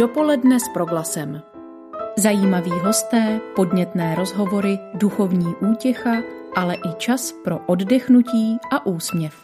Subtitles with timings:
[0.00, 1.42] Dopoledne s proglasem.
[2.16, 6.10] Zajímaví hosté, podnětné rozhovory, duchovní útěcha,
[6.56, 9.34] ale i čas pro oddechnutí a úsměv.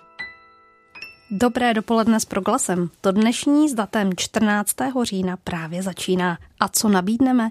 [1.30, 2.90] Dobré dopoledne s proglasem.
[3.00, 4.76] To dnešní s datem 14.
[5.02, 6.38] října právě začíná.
[6.60, 7.50] A co nabídneme?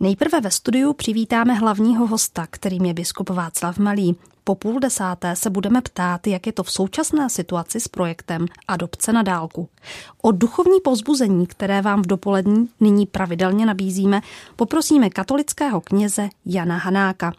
[0.00, 4.16] Nejprve ve studiu přivítáme hlavního hosta, kterým je biskup Václav Malý.
[4.44, 9.12] Po půl desáté se budeme ptát, jak je to v současné situaci s projektem Adopce
[9.12, 9.68] na dálku.
[10.22, 14.20] O duchovní povzbuzení, které vám v dopolední nyní pravidelně nabízíme,
[14.56, 17.32] poprosíme katolického kněze Jana Hanáka.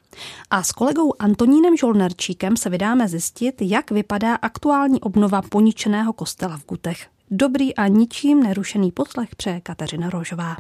[0.52, 6.66] A s kolegou Antonínem Žolnerčíkem se vydáme zjistit, jak vypadá aktuální obnova poničeného kostela v
[6.66, 7.08] Gutech.
[7.32, 10.56] Dobrý a ničím nerušený poslech přeje Kateřina Rožová.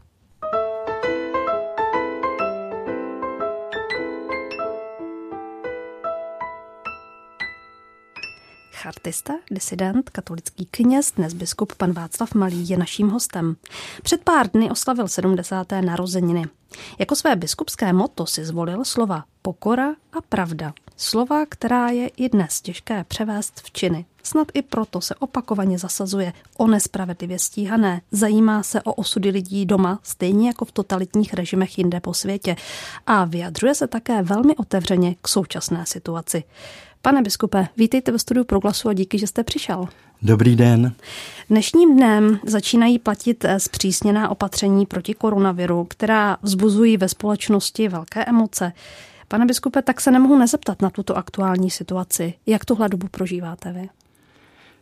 [8.83, 13.55] Chartista, disident, katolický kněz, dnes biskup pan Václav Malý je naším hostem.
[14.03, 15.67] Před pár dny oslavil 70.
[15.81, 16.45] narozeniny.
[16.99, 20.73] Jako své biskupské moto si zvolil slova pokora a pravda.
[20.97, 24.05] Slova, která je i dnes těžké převést v činy.
[24.23, 28.01] Snad i proto se opakovaně zasazuje o nespravedlivě stíhané.
[28.11, 32.55] Zajímá se o osudy lidí doma, stejně jako v totalitních režimech jinde po světě.
[33.07, 36.43] A vyjadřuje se také velmi otevřeně k současné situaci.
[37.05, 39.85] Pane biskupe, vítejte ve studiu Proglasu a díky, že jste přišel.
[40.21, 40.93] Dobrý den.
[41.49, 48.71] Dnešním dnem začínají platit eh, zpřísněná opatření proti koronaviru, která vzbuzují ve společnosti velké emoce.
[49.27, 52.33] Pane biskupe, tak se nemohu nezeptat na tuto aktuální situaci.
[52.45, 53.89] Jak tuhle dobu prožíváte vy?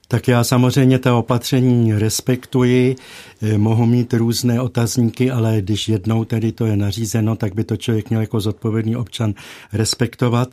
[0.07, 2.95] Tak já samozřejmě ta opatření respektuji,
[3.41, 7.77] eh, mohu mít různé otazníky, ale když jednou tedy to je nařízeno, tak by to
[7.77, 9.33] člověk měl jako zodpovědný občan
[9.73, 10.49] respektovat.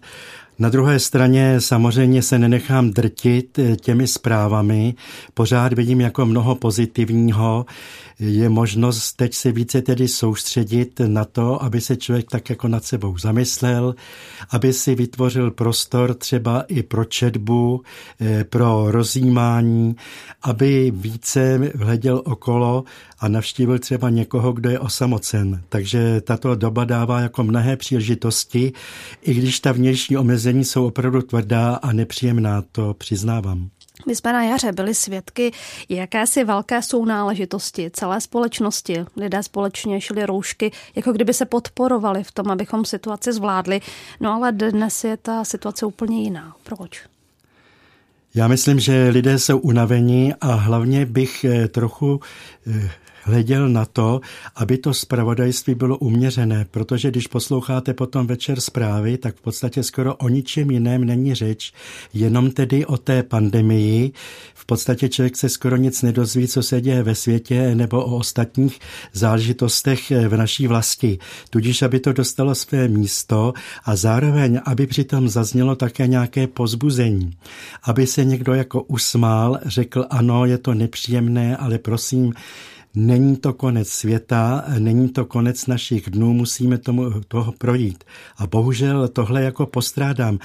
[0.58, 4.94] Na druhé straně samozřejmě se nenechám drtit eh, těmi zprávami.
[5.34, 7.66] Pořád vidím jako mnoho pozitivního.
[8.20, 12.84] Je možnost teď se více tedy soustředit na to, aby se člověk tak jako nad
[12.84, 13.94] sebou zamyslel,
[14.50, 17.82] aby si vytvořil prostor třeba i pro četbu,
[18.20, 19.96] eh, pro rozjímání,
[20.42, 22.84] aby více hleděl okolo
[23.18, 25.62] a navštívil třeba někoho, kdo je osamocen.
[25.68, 28.72] Takže tato doba dává jako mnohé příležitosti,
[29.22, 33.70] i když ta vnější omezení jsou opravdu tvrdá a nepříjemná, to přiznávám.
[34.06, 35.52] My jsme na jaře byli svědky
[35.88, 39.04] jakési velké sounáležitosti celé společnosti.
[39.16, 43.80] Lidé společně šli roušky, jako kdyby se podporovali v tom, abychom situaci zvládli.
[44.20, 46.56] No ale dnes je ta situace úplně jiná.
[46.62, 47.02] Proč?
[48.34, 52.20] Já myslím, že lidé jsou unavení a hlavně bych eh, trochu
[52.66, 52.90] eh,
[53.28, 54.20] hleděl na to,
[54.56, 60.16] aby to zpravodajství bylo uměřené, protože když posloucháte potom večer zprávy, tak v podstatě skoro
[60.16, 61.72] o ničem jiném není řeč,
[62.14, 64.12] jenom tedy o té pandemii.
[64.54, 68.78] V podstatě člověk se skoro nic nedozví, co se děje ve světě nebo o ostatních
[69.12, 71.18] záležitostech v naší vlasti.
[71.50, 73.52] Tudíž, aby to dostalo své místo
[73.84, 77.36] a zároveň, aby přitom zaznělo také nějaké pozbuzení.
[77.82, 82.32] Aby se někdo jako usmál, řekl ano, je to nepříjemné, ale prosím,
[82.94, 88.04] Není to konec světa, není to konec našich dnů, musíme tomu, toho projít.
[88.36, 90.38] A bohužel tohle jako postrádám,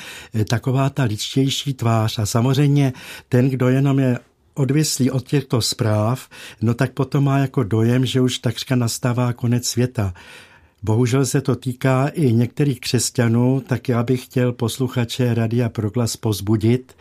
[0.50, 2.94] taková ta ličtější tvář a samozřejmě
[3.30, 4.20] ten, kdo jenom je
[4.54, 6.30] odvislý od těchto zpráv,
[6.62, 10.14] no tak potom má jako dojem, že už takřka nastává konec světa.
[10.86, 16.96] Bohužel se to týká i některých křesťanů, tak já bych chtěl posluchače Radia Proglas pozbudit,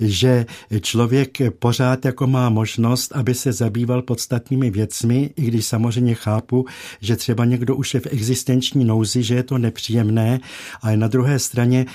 [0.00, 0.46] že
[0.80, 6.66] člověk pořád jako má možnost, aby se zabýval podstatnými věcmi, i když samozřejmě chápu,
[7.00, 10.40] že třeba někdo už je v existenční nouzi, že je to nepříjemné,
[10.82, 11.86] ale na druhé straně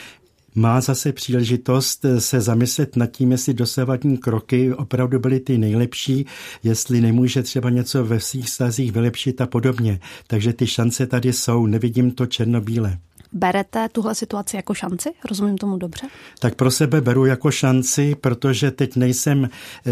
[0.55, 6.25] má zase příležitost se zamyslet nad tím, jestli dosavadní kroky opravdu byly ty nejlepší,
[6.63, 9.99] jestli nemůže třeba něco ve svých stazích vylepšit a podobně.
[10.27, 12.97] Takže ty šance tady jsou, nevidím to černobíle.
[13.33, 15.09] Berete tuhle situaci jako šanci?
[15.29, 16.07] Rozumím tomu dobře?
[16.39, 19.49] Tak pro sebe beru jako šanci, protože teď nejsem
[19.85, 19.91] eh,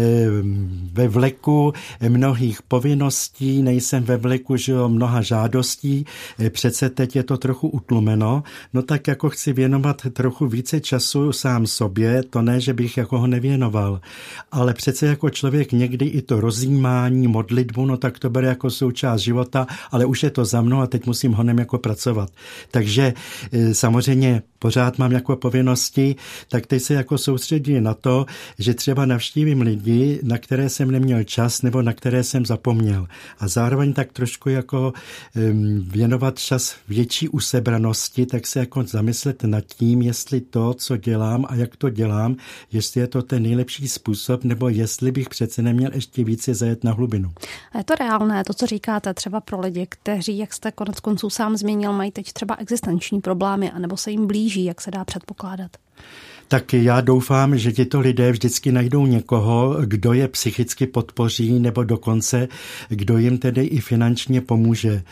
[0.92, 1.72] ve vleku
[2.08, 6.06] mnohých povinností, nejsem ve vleku že jo, mnoha žádostí,
[6.38, 8.42] eh, přece teď je to trochu utlumeno,
[8.74, 13.18] no tak jako chci věnovat trochu více času sám sobě, to ne, že bych jako
[13.18, 14.00] ho nevěnoval,
[14.52, 19.20] ale přece jako člověk někdy i to rozjímání, modlitbu, no tak to bere jako součást
[19.20, 22.30] života, ale už je to za mnou a teď musím honem jako pracovat.
[22.70, 23.14] Takže
[23.72, 26.16] samozřejmě pořád mám jako povinnosti,
[26.48, 28.26] tak teď se jako soustředí na to,
[28.58, 33.06] že třeba navštívím lidi, na které jsem neměl čas nebo na které jsem zapomněl.
[33.38, 34.92] A zároveň tak trošku jako
[35.80, 41.54] věnovat čas větší usebranosti, tak se jako zamyslet nad tím, jestli to, co dělám a
[41.54, 42.36] jak to dělám,
[42.72, 46.92] jestli je to ten nejlepší způsob, nebo jestli bych přece neměl ještě více zajet na
[46.92, 47.32] hlubinu.
[47.72, 51.30] A je to reálné, to, co říkáte třeba pro lidi, kteří, jak jste konec konců
[51.30, 55.70] sám zmínil, mají teď třeba existenční problémy, anebo se jim blíží, jak se dá předpokládat?
[56.50, 62.48] tak já doufám, že tyto lidé vždycky najdou někoho, kdo je psychicky podpoří nebo dokonce,
[62.88, 65.02] kdo jim tedy i finančně pomůže.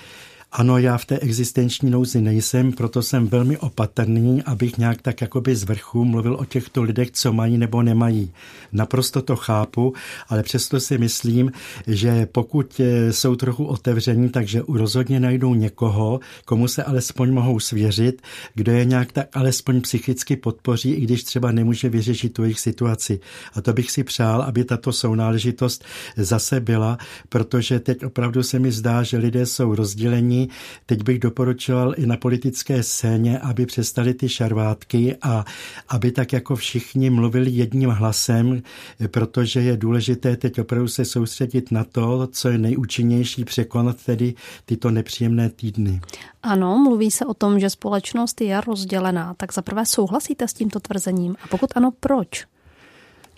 [0.53, 5.57] Ano, já v té existenční nouzi nejsem, proto jsem velmi opatrný, abych nějak tak jakoby
[5.57, 8.33] z vrchu mluvil o těchto lidech, co mají nebo nemají.
[8.73, 9.95] Naprosto to chápu,
[10.29, 11.53] ale přesto si myslím,
[11.87, 18.23] že pokud eh, jsou trochu otevření, takže rozhodně najdou někoho, komu se alespoň mohou svěřit,
[18.55, 23.21] kdo je nějak tak alespoň psychicky podpoří, i když třeba nemůže vyřešit tu jejich situaci.
[23.55, 25.85] A to bych si přál, aby tato sounáležitost
[26.17, 26.99] zase byla,
[27.29, 30.38] protože teď opravdu se mi zdá, že lidé jsou rozdělení
[30.87, 35.45] Teď bych doporučoval i na politické scéně, aby přestali ty šarvátky a
[35.89, 38.63] aby tak jako všichni mluvili jedním hlasem,
[39.11, 44.91] protože je důležité teď opravdu se soustředit na to, co je nejúčinnější, překonat tedy tyto
[44.91, 46.01] nepříjemné týdny.
[46.43, 49.35] Ano, mluví se o tom, že společnost je rozdělená.
[49.35, 51.37] Tak zaprvé souhlasíte s tímto tvrzením?
[51.43, 52.47] A pokud ano, proč?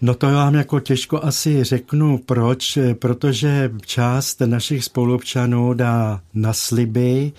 [0.03, 7.33] No to vám jako těžko asi řeknu proč, protože část našich spolupčanů dá na sliby,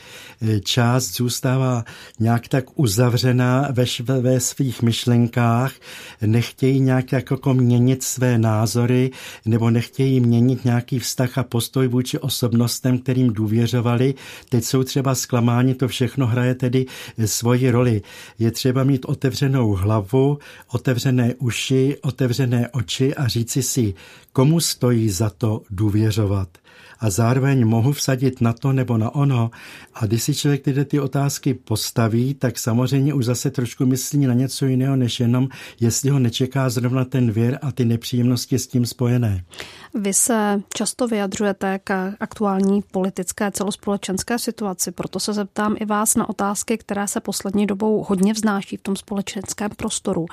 [0.63, 1.85] část zůstává
[2.19, 3.85] nějak tak uzavřená ve,
[4.21, 5.73] ve svých myšlenkách,
[6.21, 9.11] nechtějí nějak jako měnit své názory
[9.45, 14.13] nebo nechtějí měnit nějaký vztah a postoj vůči osobnostem, kterým důvěřovali.
[14.49, 16.85] Teď jsou třeba zklamáni, to všechno hraje tedy
[17.25, 18.01] svoji roli.
[18.39, 20.39] Je třeba mít otevřenou hlavu,
[20.71, 23.94] otevřené uši, otevřené otevřené oči a říci si,
[24.33, 26.57] komu stojí za to důvěřovat.
[27.00, 29.51] A zároveň mohu vsadit na to nebo na ono.
[29.94, 34.33] A když si člověk tyhle ty otázky postaví, tak samozřejmě už zase trošku myslí na
[34.33, 35.50] něco jiného, než jenom,
[35.80, 39.44] jestli ho nečeká zrovna ten věr a ty nepříjemnosti s tím spojené.
[39.93, 46.29] Vy se často vyjadřujete k aktuální politické celospolečenské situaci, proto se zeptám i vás na
[46.29, 50.25] otázky, které se poslední dobou hodně vznáší v tom společenském prostoru.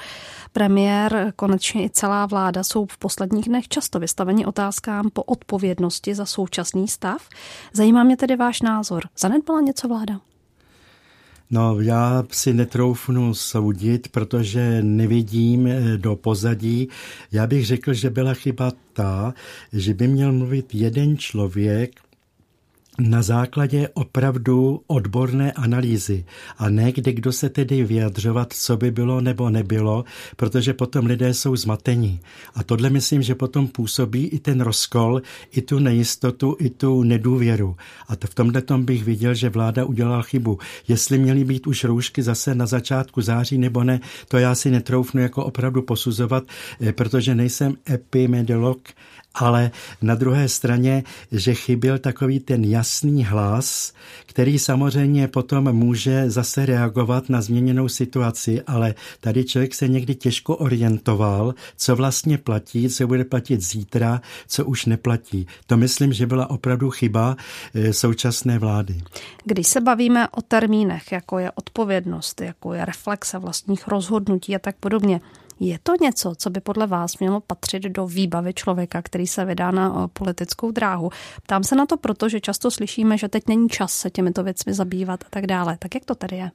[0.52, 6.26] Premiér, konečně i celá vláda jsou v posledních dnech často vystaveni otázkám po odpovědnosti za
[6.26, 7.28] současný stav.
[7.72, 9.04] Zajímá mě tedy váš názor.
[9.19, 10.20] Zanedbala něco vláda?
[11.50, 16.89] No, já si netroufnu soudit, protože nevidím eh, do pozadí.
[17.33, 19.35] Já bych řekl, že byla chyba ta,
[19.73, 22.00] že by měl mluvit jeden člověk,
[22.99, 26.25] na základě opravdu odborné analýzy
[26.59, 30.05] a ne kde kdo se tedy vyjadřovat, co by bylo nebo nebylo,
[30.37, 32.21] protože potom lidé jsou zmatení.
[32.55, 37.77] A tohle myslím, že potom působí i ten rozkol, i tu nejistotu, i tu nedůvěru.
[38.09, 40.59] A to v tomhle tom bych viděl, že vláda udělala chybu.
[40.89, 45.21] Jestli měly být už roušky zase na začátku září nebo ne, to já si netroufnu
[45.21, 46.45] jako opravdu posuzovat,
[46.81, 48.79] eh, protože nejsem epidemiolog,
[49.38, 49.70] ale
[50.02, 51.02] na druhé straně,
[51.32, 53.93] že chyběl takový ten jasný hlas,
[54.26, 60.56] který samozřejmě potom může zase reagovat na změněnou situaci, ale tady člověk se někdy těžko
[60.56, 65.46] orientoval, co vlastně platí, co bude platit zítra, co už neplatí.
[65.67, 67.37] To myslím, že byla opravdu chyba
[67.75, 69.02] eh, současné vlády.
[69.44, 74.76] Když se bavíme o termínech, jako je odpovědnost, jako je reflexe vlastních rozhodnutí a tak
[74.76, 75.20] podobně,
[75.60, 79.70] je to něco, co by podle vás mělo patřit do výbavy člověka, který se vydá
[79.70, 81.10] na eh, politickou dráhu?
[81.43, 84.75] Ptám se na to proto, že často slyšíme, že teď není čas se těmito věcmi
[84.75, 85.76] zabývat a tak dále.
[85.78, 86.50] Tak jak to tady je?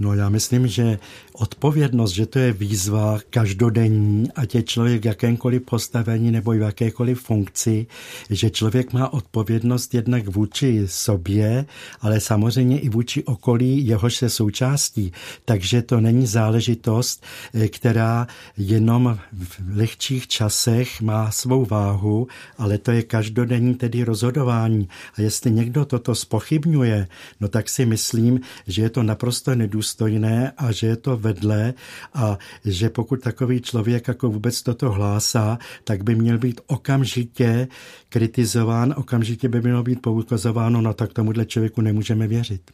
[0.00, 0.98] No já myslím, že
[1.32, 7.20] odpovědnost, že to je výzva každodenní, ať je člověk v jakémkoliv postavení nebo v jakékoliv
[7.20, 7.86] funkci,
[8.30, 11.66] že člověk má odpovědnost jednak vůči sobě,
[12.00, 15.12] ale samozřejmě i vůči okolí, jehož se součástí.
[15.44, 17.24] Takže to není záležitost,
[17.54, 18.26] eh, která
[18.56, 22.28] jenom v lehčích časech má svou váhu,
[22.58, 24.88] ale to je každodenní tedy rozhodování.
[25.14, 27.08] A jestli někdo toto spochybňuje,
[27.40, 31.74] no tak si myslím, že je to naprosto nedůstojné důstojné a že je to vedle
[32.14, 37.68] a že pokud takový člověk jako vůbec toto hlásá, tak by měl být okamžitě
[38.08, 42.70] kritizován, okamžitě by mělo být poukazováno, no tak tomuhle člověku nemůžeme věřit.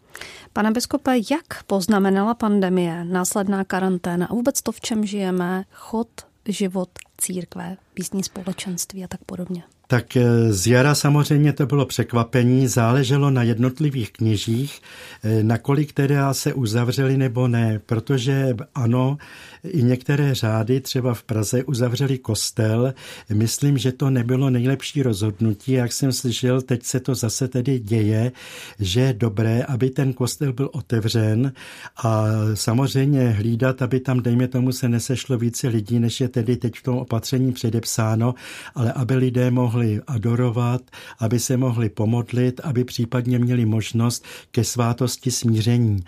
[0.53, 6.09] Pane biskupe, jak poznamenala pandemie, následná karanténa a vůbec to, v čem žijeme, chod,
[6.49, 9.63] život církve, písní společenství a tak podobně?
[9.87, 14.81] Tak eh, z jara samozřejmě to bylo překvapení, záleželo na jednotlivých kněžích,
[15.23, 19.19] eh, nakolik teda se uzavřeli nebo ne, protože ano,
[19.65, 22.95] i některé řády, třeba v Praze, uzavřeli kostel.
[23.33, 28.33] Myslím, že to nebylo nejlepší rozhodnutí, jak jsem slyšel, teď se to zase tedy děje,
[28.81, 31.53] že je dobré, aby ten kostel byl otevřen
[31.97, 32.25] a
[32.55, 36.83] samozřejmě hlídat, aby tam, dejme tomu, se nesešlo více lidí, než je tedy teď v
[36.83, 38.35] tom opatření předepsáno,
[38.75, 39.74] ale aby lidé mohli
[40.07, 40.83] adorovat,
[41.19, 46.05] aby se mohli pomodlit, aby případně měli možnost ke svátosti smíření.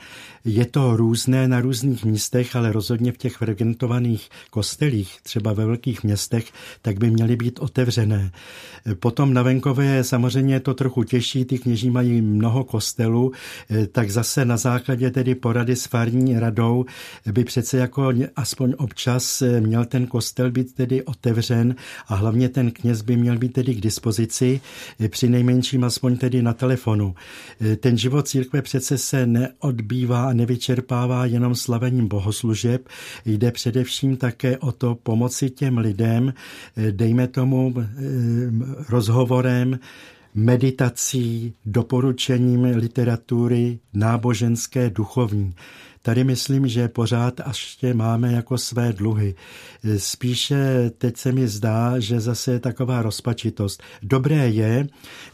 [0.49, 6.05] Je to různé na různých místech, ale rozhodně v těch frekventovaných kostelích, třeba ve velkých
[6.05, 8.31] městech, tak by měly být otevřené.
[9.01, 13.33] Potom na venkově je samozřejmě to trochu těžší, ty kněží mají mnoho kostelů,
[13.93, 16.85] tak zase na základě tedy porady s farní radou
[17.33, 21.75] by přece jako aspoň občas měl ten kostel být tedy otevřen
[22.09, 24.61] a hlavně ten kněz by měl být tedy k dispozici,
[25.09, 27.15] při nejmenším aspoň tedy na telefonu.
[27.81, 32.89] Ten život církve přece se neodbývá nevyčerpává jenom slavením bohoslužeb,
[33.25, 36.35] jde především také o to pomoci těm lidem,
[36.91, 37.85] dejme tomu eh,
[38.89, 39.79] rozhovorem,
[40.35, 45.55] meditací, doporučením literatury náboženské, duchovní.
[46.07, 49.35] Tady myslím, že pořád ještě máme jako své dluhy.
[49.97, 53.83] Spíše teď se mi zdá, že zase je taková rozpačitost.
[54.03, 54.87] Dobré je,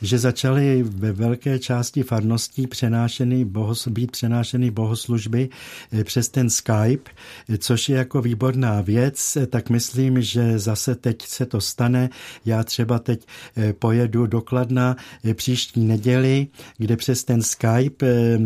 [0.02, 5.48] že začaly ve velké části farností přenášeny bohos, být přenášeny bohoslužby
[5.92, 7.10] eh, přes ten Skype,
[7.58, 12.10] což je jako výborná věc, tak myslím, že zase teď se to stane.
[12.44, 13.26] Já třeba teď
[13.56, 16.46] eh, pojedu dokladna eh, příští neděli,
[16.78, 18.38] kde přes ten Skype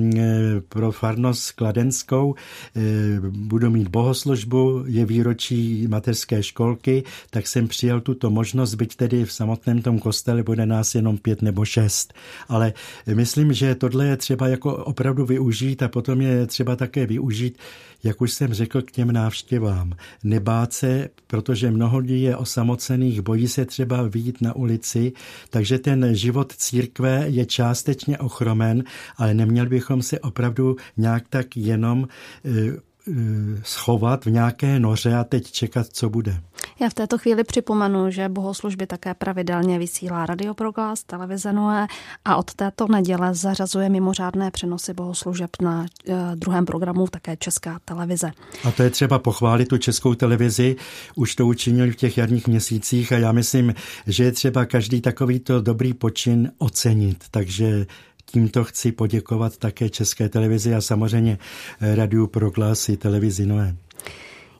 [0.68, 2.34] pro farnost Kladenskou mateřskou,
[2.76, 9.24] eh, budu mít bohoslužbu, je výročí mateřské školky, tak jsem přijal tuto možnost, byť tedy
[9.24, 12.14] v samotném tom kostele bude nás jenom pět nebo šest.
[12.48, 12.72] Ale
[13.14, 17.58] myslím, že tohle je třeba jako opravdu využít a potom je třeba také využít,
[18.04, 19.92] jak už jsem řekl, k těm návštěvám.
[20.24, 25.12] Nebát se, protože mnoho lidí je osamocených, bojí se třeba vyjít na ulici,
[25.50, 28.84] takže ten život církve je částečně ochromen,
[29.16, 32.06] ale neměl bychom se opravdu nějak tak jenom
[32.44, 32.76] Eh,
[33.08, 36.40] eh, schovat v nějaké noře a teď čekat, co bude.
[36.80, 41.86] Já v této chvíli připomenu, že bohoslužby také pravidelně vysílá Radioproglas, televize Noé
[42.24, 48.30] a od této neděle zařazuje mimořádné přenosy bohoslužeb na uh, druhém programu také Česká televize.
[48.64, 50.76] A to je třeba pochválit tu českou televizi,
[51.14, 53.74] už to učinili v těch jarních měsících a já myslím,
[54.06, 57.86] že je třeba každý takovýto dobrý počin ocenit, takže
[58.30, 61.38] Tímto chci poděkovat také České televizi a samozřejmě
[61.80, 63.76] Radiu Proglas i televizi Noé.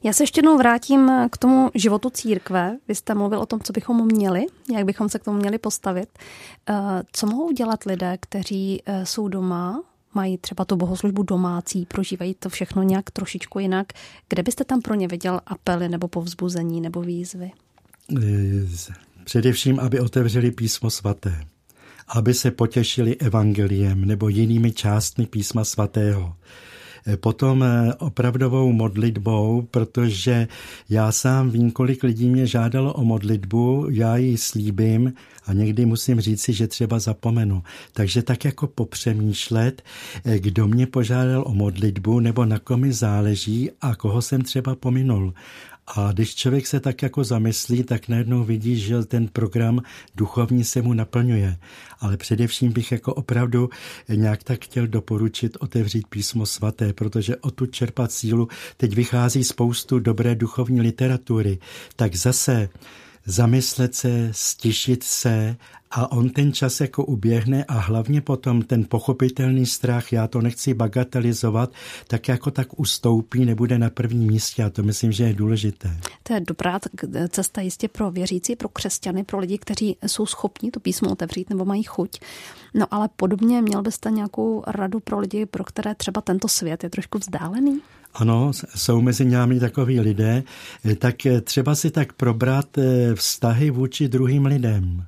[0.07, 2.79] Já se ještě jednou vrátím k tomu životu církve.
[2.89, 6.09] Vy jste mluvil o tom, co bychom měli, jak bychom se k tomu měli postavit.
[6.69, 6.75] Eh,
[7.13, 9.83] co mohou dělat lidé, kteří eh, jsou doma,
[10.15, 13.87] mají třeba tu bohoslužbu domácí, prožívají to všechno nějak trošičku jinak.
[14.29, 17.51] Kde byste tam pro ně viděl apely nebo povzbuzení nebo výzvy?
[18.17, 18.95] Eh,
[19.25, 21.47] především, aby otevřeli písmo svaté
[22.09, 26.37] aby se potěšili evangeliem nebo jinými částmi písma svatého
[27.17, 30.49] potom eh, opravdovou modlitbou, protože
[30.89, 35.13] já sám vím, kolik lidí mě žádalo o modlitbu, já ji slíbím
[35.47, 37.63] a někdy musím říci, že třeba zapomenu.
[37.93, 39.83] Takže tak jako popřemýšlet,
[40.25, 45.35] eh, kdo mě požádal o modlitbu nebo na komi záleží a koho jsem třeba pominul.
[45.87, 49.83] A když člověk se tak jako zamyslí, tak najednou vidí, že ten program
[50.15, 51.57] duchovní se mu naplňuje.
[52.01, 53.71] Ale především bych jako opravdu
[54.09, 59.99] nějak tak chtěl doporučit otevřít písmo svaté, protože o tu čerpat sílu teď vychází spoustu
[59.99, 61.59] dobré duchovní literatury.
[61.97, 62.69] Tak zase
[63.27, 65.57] zamyslet se, stišit se
[65.91, 70.75] a on ten čas jako uběhne a hlavně potom ten pochopitelný strach, já to nechci
[70.75, 71.73] bagatelizovat,
[72.07, 75.97] tak jako tak ustoupí, nebude na prvním místě a to myslím, že je důležité.
[76.23, 76.81] To je dobrá
[77.29, 81.65] cesta jistě pro věřící, pro křesťany, pro lidi, kteří jsou schopni to písmo otevřít nebo
[81.65, 82.21] mají chuť.
[82.75, 86.91] No ale podobně měl byste nějakou radu pro lidi, pro které třeba tento svět je
[86.91, 87.81] trošku vzdálený?
[88.17, 90.43] Ano, jsou mezi námi takoví lidé,
[90.99, 95.07] tak třeba si tak probrat eh, vztahy vůči druhým lidem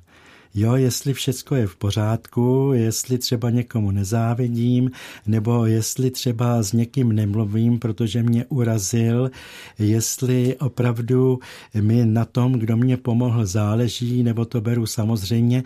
[0.55, 4.91] Jo, jestli všecko je v pořádku, jestli třeba někomu nezávidím,
[5.27, 9.31] nebo jestli třeba s někým nemluvím, protože mě urazil,
[9.79, 11.39] jestli opravdu
[11.81, 15.63] mi na tom, kdo mě pomohl, záleží, nebo to beru samozřejmě.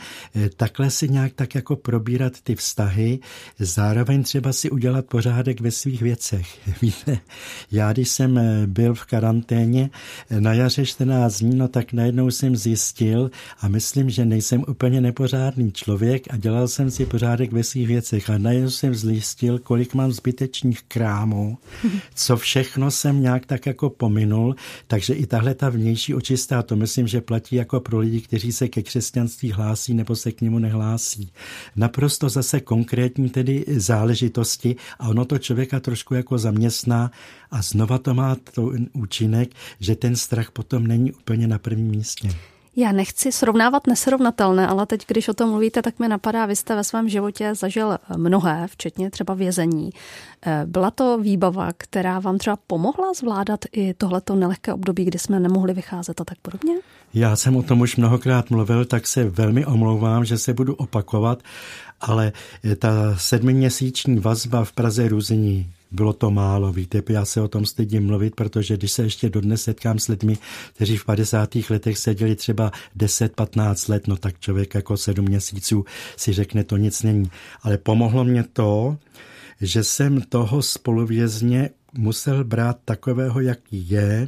[0.58, 3.20] Takhle si nějak tak jako probírat ty vztahy,
[3.60, 6.70] zároveň třeba si udělat pořádek ve svých věcech.
[6.82, 7.20] Víte,
[7.72, 9.90] já když jsem byl v karanténě
[10.40, 15.72] na jaře 14 dní, no tak najednou jsem zjistil a myslím, že nejsem úplně nepořádný
[15.72, 20.12] člověk a dělal jsem si pořádek ve svých věcech a najednou jsem zjistil, kolik mám
[20.12, 21.58] zbytečných krámů,
[22.16, 24.56] co všechno jsem nějak tak jako pominul,
[24.88, 28.68] takže i tahle ta vnější očistá, to myslím, že platí jako pro lidi, kteří se
[28.68, 31.32] ke křesťanství hlásí nebo se k němu nehlásí.
[31.76, 37.12] Naprosto zase konkrétní tedy záležitosti a ono to člověka trošku jako zaměstná
[37.52, 39.50] a znova to má to účinek,
[39.80, 42.53] že ten strach potom není úplně na prvním místě.
[42.76, 46.76] Já nechci srovnávat nesrovnatelné, ale teď, když o tom mluvíte, tak mi napadá, vy jste
[46.76, 49.90] ve svém životě zažil mnohé, včetně třeba vězení.
[50.46, 55.40] Eh, byla to výbava, která vám třeba pomohla zvládat i tohleto nelehké období, kdy jsme
[55.40, 56.74] nemohli vycházet a tak podobně?
[57.14, 61.44] Já jsem o tom už mnohokrát mluvil, tak se velmi omlouvám, že se budu opakovat,
[62.02, 62.32] ale
[62.80, 68.06] ta sedmiměsíční vazba v Praze Ruzní, bylo to málo, víte, já se o tom stydím
[68.06, 70.38] mluvit, protože když se ještě dodnes setkám s lidmi,
[70.74, 71.50] kteří v 50.
[71.70, 75.86] letech seděli třeba 10-15 let, no tak člověk jako sedm měsíců
[76.18, 77.32] si řekne, to nic není.
[77.62, 78.98] Ale pomohlo mě to,
[79.62, 84.28] že jsem toho spoluvězně musel brát takového, jaký je,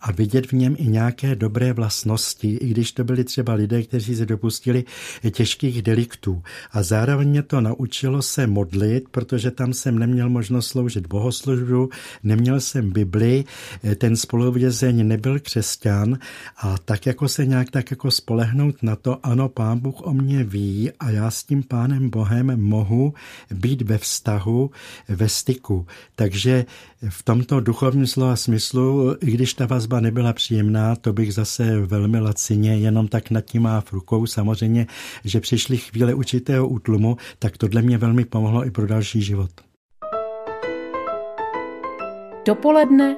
[0.00, 4.16] a vidět v něm i nějaké dobré vlastnosti, i když to byli třeba lidé, kteří
[4.16, 4.84] se dopustili
[5.30, 6.42] těžkých deliktů.
[6.72, 11.90] A zároveň mě to naučilo se modlit, protože tam jsem neměl možnost sloužit bohoslužbu,
[12.22, 13.44] neměl jsem Bibli,
[13.96, 16.18] ten spoluvězeň nebyl křesťan
[16.56, 20.44] a tak jako se nějak tak jako spolehnout na to, ano, pán Bůh o mě
[20.44, 23.14] ví a já s tím pánem Bohem mohu
[23.54, 24.70] být ve vztahu,
[25.08, 25.86] ve styku.
[26.14, 26.64] Takže
[27.08, 32.20] v tomto duchovním slova smyslu, i když ta vazba nebyla příjemná, to bych zase velmi
[32.20, 34.26] lacině jenom tak nad tím má v rukou.
[34.26, 34.86] Samozřejmě,
[35.24, 39.50] že přišly chvíle určitého útlumu, tak tohle mě velmi pomohlo i pro další život.
[42.46, 43.16] Dopoledne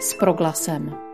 [0.00, 1.05] s proglasem.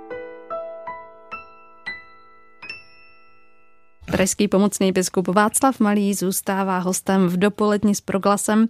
[4.13, 8.69] Pražský pomocný biskup Václav Malý zůstává hostem v dopolední s proglasem.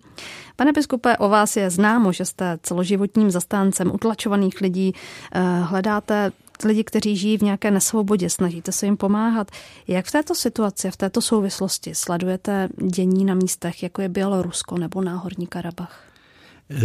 [0.56, 4.92] Pane biskupe, o vás je známo, že jste celoživotním zastáncem utlačovaných lidí.
[5.34, 6.32] Eh, hledáte
[6.64, 9.50] lidi, kteří žijí v nějaké nesvobodě, snažíte se jim pomáhat.
[9.88, 15.02] Jak v této situaci, v této souvislosti sledujete dění na místech, jako je Bělorusko nebo
[15.02, 16.00] Náhorní Karabach?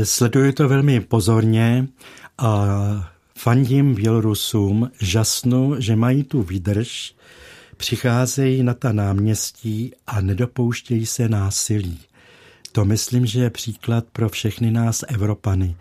[0.03, 1.87] Sleduju to velmi pozorně
[2.37, 2.67] a
[3.37, 7.15] fandím Bělorusům, žasnu, že mají tu výdrž,
[7.77, 11.99] přicházejí na ta náměstí a nedopouštějí se násilí.
[12.71, 15.75] To myslím, že je příklad pro všechny nás Evropany.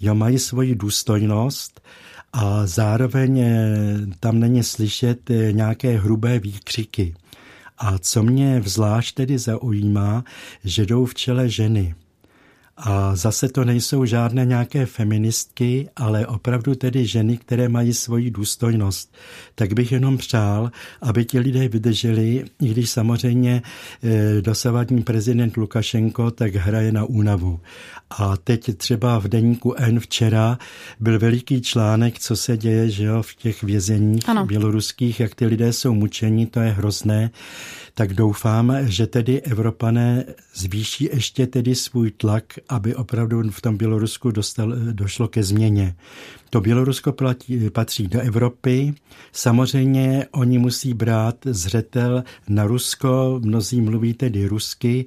[0.00, 1.80] Jo, mají svoji důstojnost
[2.32, 3.56] a zároveň eh,
[4.20, 7.14] tam není slyšet eh, nějaké hrubé výkřiky.
[7.78, 10.24] A co mě vzlášť tedy zaujímá,
[10.64, 11.94] že jdou v čele ženy.
[12.76, 19.14] A zase to nejsou žádné nějaké feministky, ale opravdu tedy ženy, které mají svoji důstojnost.
[19.54, 20.70] Tak bych jenom přál,
[21.02, 23.62] aby ti lidé vydrželi, i když samozřejmě
[24.02, 27.60] eh, dosavadní prezident Lukašenko tak hraje na únavu.
[28.10, 30.58] A teď třeba v deníku N včera
[31.00, 34.46] byl veliký článek, co se děje že jo, v těch vězeních ano.
[34.46, 37.30] běloruských, jak ty lidé jsou mučeni, to je hrozné
[37.94, 44.30] tak doufám, že tedy Evropané zvýší ještě tedy svůj tlak, aby opravdu v tom Bělorusku
[44.30, 45.94] dostal, došlo ke změně.
[46.50, 48.94] To Bělorusko platí, patří do Evropy.
[49.32, 55.06] Samozřejmě oni musí brát zřetel na Rusko, mnozí mluví tedy rusky,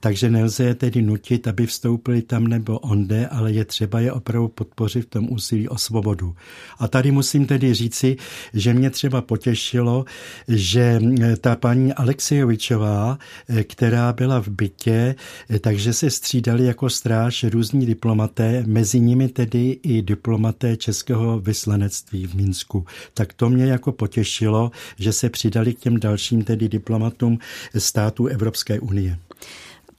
[0.00, 4.48] takže nelze je tedy nutit, aby vstoupili tam nebo onde, ale je třeba je opravdu
[4.48, 6.34] podpořit v tom úsilí o svobodu.
[6.78, 8.16] A tady musím tedy říci,
[8.54, 10.04] že mě třeba potěšilo,
[10.48, 11.00] že
[11.40, 13.18] ta paní Alexejovičová,
[13.62, 15.14] která byla v bytě,
[15.60, 22.34] takže se střídali jako stráž různí diplomaté, mezi nimi tedy i diplomaté českého vyslanectví v
[22.34, 22.86] Minsku.
[23.14, 27.38] Tak to mě jako potěšilo, že se přidali k těm dalším tedy diplomatům
[27.78, 29.18] států Evropské unie.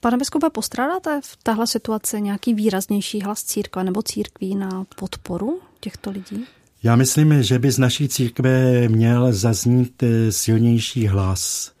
[0.00, 6.10] Pane biskupe, postrádáte v téhle situaci nějaký výraznější hlas církve nebo církví na podporu těchto
[6.10, 6.44] lidí?
[6.82, 11.72] Já myslím, že by z naší církve měl zaznít silnější hlas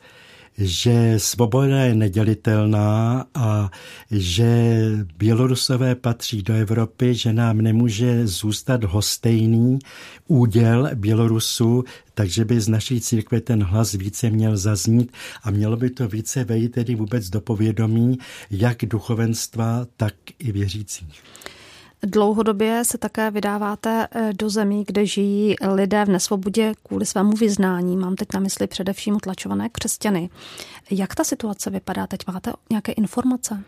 [0.58, 3.70] že svoboda je nedělitelná a
[4.10, 4.82] že
[5.18, 9.78] Bělorusové patří do Evropy, že nám nemůže zůstat hostejný
[10.28, 11.84] úděl Bělorusu,
[12.14, 15.12] takže by z naší církve ten hlas více měl zaznít
[15.42, 18.18] a mělo by to více vejít tedy vůbec do povědomí
[18.50, 21.22] jak duchovenstva, tak i věřících.
[22.06, 27.96] Dlouhodobě se také vydáváte eh, do zemí, kde žijí lidé v nesvobodě kvůli svému vyznání.
[27.96, 30.30] Mám teď na mysli především utlačované křesťany.
[30.90, 32.20] Jak ta situace vypadá teď?
[32.26, 33.64] Máte nějaké informace?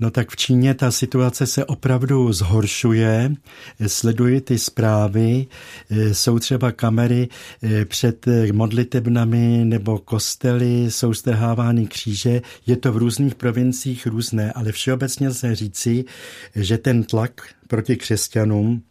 [0.00, 3.34] No tak v Číně ta situace se opravdu zhoršuje.
[3.86, 5.46] Sleduji ty zprávy.
[6.12, 7.28] Jsou třeba kamery
[7.62, 12.42] eh, před modlitebnami nebo kostely, jsou strhávány kříže.
[12.66, 16.04] Je to v různých provinciích různé, ale všeobecně se říci,
[16.54, 18.82] že ten tlak proti křesťanům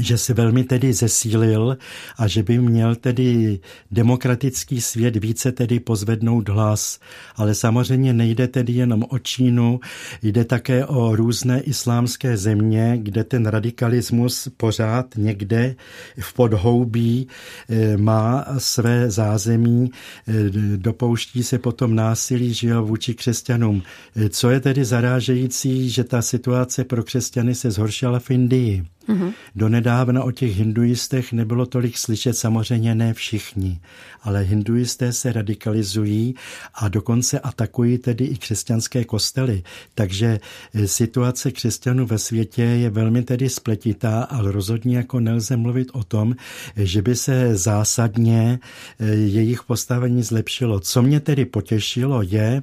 [0.00, 1.76] že se velmi tedy zesílil
[2.18, 6.98] a že by měl tedy demokratický svět více tedy pozvednout hlas.
[7.36, 9.80] Ale samozřejmě nejde tedy jenom o Čínu,
[10.22, 15.74] jde také o různé islámské země, kde ten radikalismus pořád někde
[16.20, 17.28] v podhoubí
[17.68, 19.90] eh, má své zázemí,
[20.28, 20.32] eh,
[20.76, 23.82] dopouští se potom násilí že jo, vůči křesťanům.
[24.16, 28.84] Eh, co je tedy zarážející, že ta situace pro křesťany se zhoršila v Indii.
[29.08, 29.32] Mm-hmm.
[29.54, 33.80] Donedávna o těch hinduistech nebylo tolik slyšet, samozřejmě ne všichni,
[34.22, 36.34] ale hinduisté se radikalizují
[36.74, 39.62] a dokonce atakují tedy i křesťanské kostely.
[39.94, 40.40] Takže
[40.74, 46.04] e, situace křesťanů ve světě je velmi tedy spletitá, ale rozhodně jako nelze mluvit o
[46.04, 46.36] tom,
[46.76, 48.58] že by se zásadně
[48.98, 50.80] e, jejich postavení zlepšilo.
[50.80, 52.62] Co mě tedy potěšilo je,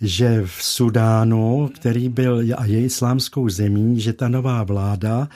[0.00, 5.28] že v Sudánu, který byl a je islámskou zemí, že ta nová vláda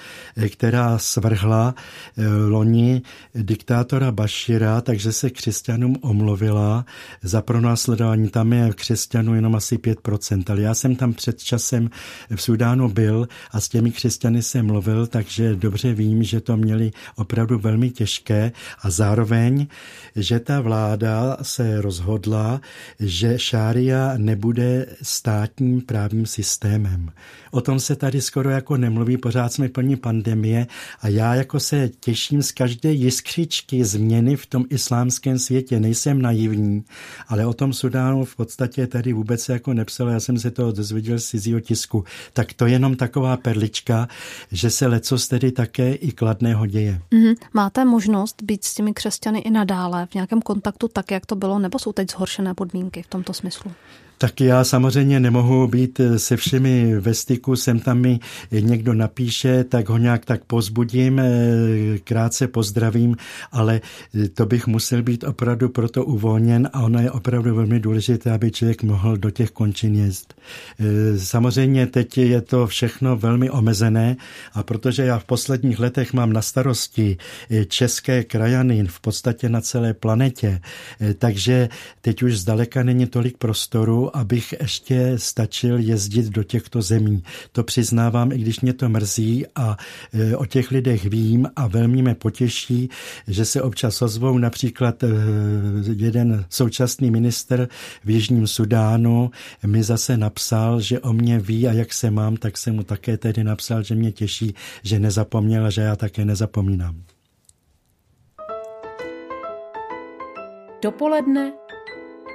[0.48, 1.74] která svrhla
[2.16, 3.02] eh, loni
[3.34, 6.84] diktátora Bašira, takže se křesťanům omluvila
[7.22, 8.28] za pronásledování.
[8.28, 11.90] Tam je křesťanů jenom asi 5%, ale já jsem tam před časem
[12.36, 16.90] v Sudánu byl a s těmi křesťany jsem mluvil, takže dobře vím, že to měli
[17.16, 19.66] opravdu velmi těžké a zároveň,
[20.16, 22.60] že ta vláda se rozhodla,
[23.00, 27.12] že šária nebude státním právním systémem.
[27.50, 29.96] O tom se tady skoro jako nemluví, pořád jsme plní
[30.26, 30.66] pandemie
[31.00, 35.80] a já jako se těším z každé jiskřičky změny v tom islámském světě.
[35.80, 36.84] Nejsem naivní,
[37.28, 40.10] ale o tom Sudánu v podstatě tady vůbec jako nepsalo.
[40.10, 42.04] Já jsem se to dozvěděl z cizího tisku.
[42.32, 44.08] Tak to je jenom taková perlička,
[44.52, 47.00] že se lecos tedy také i kladného děje.
[47.12, 47.36] Mm-hmm.
[47.54, 51.58] Máte možnost být s těmi křesťany i nadále v nějakém kontaktu tak, jak to bylo,
[51.58, 53.72] nebo jsou teď zhoršené podmínky v tomto smyslu?
[54.18, 59.88] Tak já samozřejmě nemohu být se všemi ve styku, sem tam mi někdo napíše, tak
[59.88, 63.16] ho nějak tak pozbudím, eh, krátce pozdravím,
[63.52, 63.80] ale
[64.34, 68.82] to bych musel být opravdu proto uvolněn a ono je opravdu velmi důležité, aby člověk
[68.82, 70.34] mohl do těch končin jezt.
[70.80, 74.16] Eh, samozřejmě teď je to všechno velmi omezené
[74.52, 77.16] a protože já v posledních letech mám na starosti
[77.50, 80.60] eh, české krajany v podstatě na celé planetě,
[81.18, 81.68] takže
[82.00, 87.22] teď už zdaleka není tolik prostoru, abych ještě stačil jezdit do těchto zemí.
[87.52, 89.76] To přiznávám, i když mě to mrzí a
[90.12, 92.88] e, o těch lidech vím a velmi mě potěší,
[93.28, 95.08] že se občas ozvou například e,
[95.96, 97.68] jeden současný minister
[98.04, 99.30] v Jižním Sudánu
[99.66, 103.16] mi zase napsal, že o mě ví a jak se mám, tak jsem mu také
[103.16, 107.02] tedy napsal, že mě těší, že nezapomněl a že já také nezapomínám.
[110.82, 111.52] Dopoledne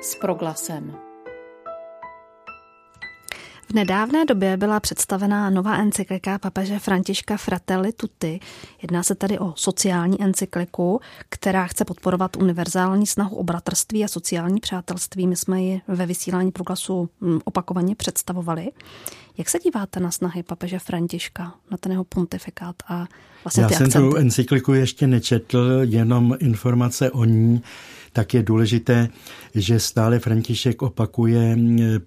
[0.02, 1.11] s proglasem.
[3.72, 8.40] V nedávné době byla představená nová encyklika papeže Františka Fratelli Tutti.
[8.82, 14.60] Jedná se tady o sociální encykliku, která chce podporovat univerzální snahu o bratrství a sociální
[14.60, 15.28] přátelství.
[15.28, 18.68] My jsme ji ve vysílání proglasu hm, opakovaně představovali.
[19.38, 23.08] Jak se díváte na snahy papeže Františka, na ten jeho pontifikát a
[23.44, 24.10] vlastně Já ty jsem akcenty?
[24.10, 27.62] tu encykliku ještě nečetl, jenom informace o ní
[28.14, 29.10] tak je důležité,
[29.56, 31.58] že stále František opakuje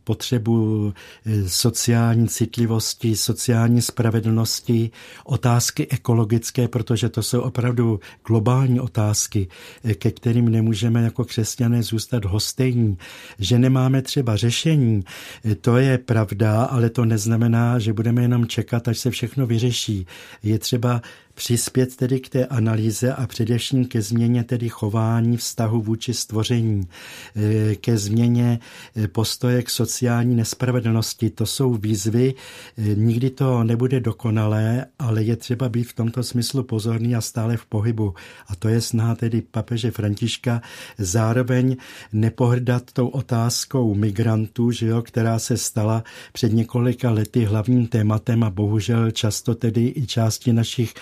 [0.04, 0.92] potřebu
[1.26, 4.90] e, sociální citlivosti, sociální spravedlnosti,
[5.24, 9.48] otázky ekologické, protože to jsou opravdu globální otázky,
[9.84, 12.98] e, ke kterým nemůžeme jako křesťané zůstat hostejní.
[13.38, 15.04] Že nemáme třeba řešení,
[15.44, 20.06] e, to je pravda, ale to neznamená, že budeme jenom čekat, až se všechno vyřeší.
[20.42, 21.02] Je třeba
[21.34, 26.88] přispět tedy k té analýze a především ke změně tedy chování vztahu vůči stvoření,
[27.36, 28.58] eh, ke změně
[28.96, 31.30] eh, postoje k sociální nespravedlnosti.
[31.30, 32.34] To jsou výzvy,
[32.78, 37.56] eh, nikdy to nebude dokonalé, ale je třeba být v tomto smyslu pozorný a stále
[37.56, 38.14] v pohybu.
[38.48, 40.62] A to je snaha tedy papeže Františka
[40.98, 41.76] zároveň
[42.12, 48.50] nepohrdat tou otázkou migrantů, že jo, která se stala před několika lety hlavním tématem a
[48.50, 50.94] bohužel často tedy i části našich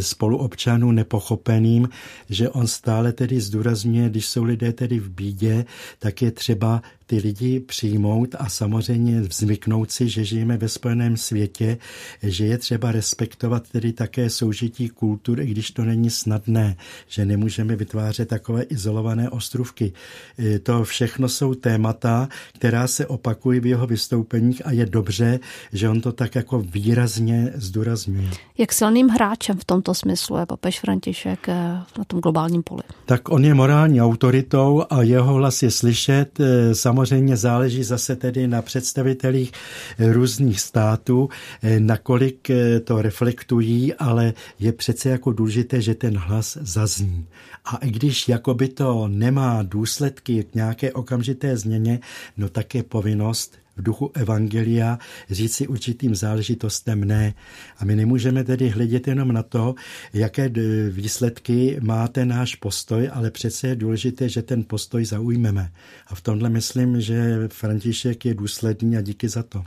[0.00, 1.88] spoluobčanů nepochopeným,
[2.28, 5.64] že on stále tedy zdůrazňuje, když jsou lidé tedy v bídě,
[5.98, 11.78] tak je třeba ty lidi přijmout a samozřejmě zvyknout si, že žijeme ve spojeném světě,
[12.22, 16.76] že je třeba respektovat tedy také soužití kultur, i když to není snadné,
[17.08, 19.92] že nemůžeme vytvářet takové izolované ostrovky.
[20.38, 25.40] E, to všechno jsou témata, která se opakují v jeho vystoupeních a je dobře,
[25.72, 28.30] že on to tak jako výrazně zdůrazňuje.
[28.58, 31.54] Jak silným hráčem v tomto smyslu je papež František e,
[31.98, 32.82] na tom globálním poli?
[33.06, 36.38] Tak on je morální autoritou a jeho hlas je slyšet
[36.72, 39.52] samozřejmě samozřejmě záleží zase tedy na představitelích
[39.98, 41.28] různých států,
[41.62, 47.26] eh, nakolik eh, to reflektují, ale je přece jako důležité, že ten hlas zazní.
[47.64, 52.00] A i když jakoby to nemá důsledky k nějaké okamžité změně,
[52.36, 54.98] no tak je povinnost duchu evangelia
[55.30, 57.34] říci určitým záležitostem ne.
[57.78, 59.74] A my nemůžeme tedy hledět jenom na to,
[60.12, 60.50] jaké
[60.90, 65.70] výsledky má ten náš postoj, ale přece je důležité, že ten postoj zaujmeme.
[66.06, 69.64] A v tomhle myslím, že František je důsledný a díky za to.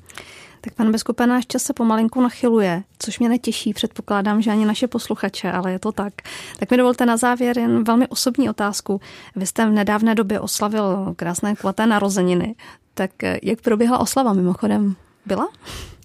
[0.62, 4.88] Tak pan Beskupe, náš čas se pomalinku nachyluje, což mě netěší, předpokládám, že ani naše
[4.88, 6.14] posluchače, ale je to tak.
[6.60, 9.02] Tak mi dovolte na závěr jen velmi osobní otázku.
[9.36, 12.56] Vy jste v nedávné době oslavil krásné kvaté narozeniny.
[12.94, 14.96] Tak eh, jak proběhla oslava mimochodem?
[15.26, 15.50] Byla?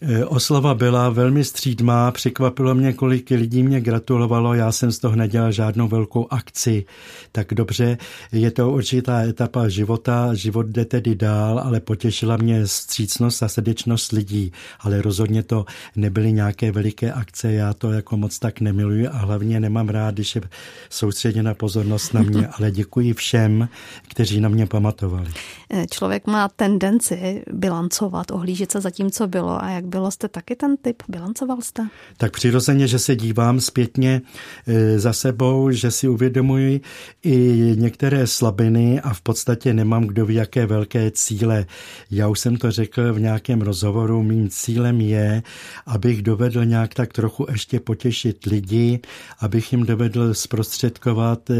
[0.03, 5.17] Eh, oslava byla velmi střídmá, překvapilo mě, kolik lidí mě gratulovalo, já jsem z toho
[5.17, 6.85] nedělal žádnou velkou akci.
[7.33, 7.99] Tak dobře,
[8.33, 14.13] je to určitá etapa života, život jde tedy dál, ale potěšila mě střícnost a srdečnost
[14.13, 15.65] lidí, ale rozhodně to
[15.97, 20.35] nebyly nějaké veliké akce, já to jako moc tak nemiluji a hlavně nemám rád, když
[20.35, 20.43] je
[20.91, 23.69] soustředěna pozornost na mě, ale děkuji všem,
[24.09, 25.31] kteří na mě pamatovali.
[25.71, 30.29] Eh, člověk má tendenci bilancovat, ohlížet se za tím, co bylo a jak bylo jste
[30.29, 31.03] taky ten typ?
[31.09, 31.89] Bilancoval jste?
[32.17, 34.23] Tak přirozeně, že se dívám zpětně
[34.67, 36.81] e, za sebou, že si uvědomuji
[37.23, 37.37] i
[37.77, 41.67] některé slabiny a v podstatě nemám kdo ví, jaké velké cíle.
[42.11, 45.43] Já už jsem to řekl v nějakém rozhovoru, mým cílem je,
[45.87, 49.01] abych dovedl nějak tak trochu ještě potěšit lidi,
[49.41, 51.55] abych jim dovedl zprostředkovat e,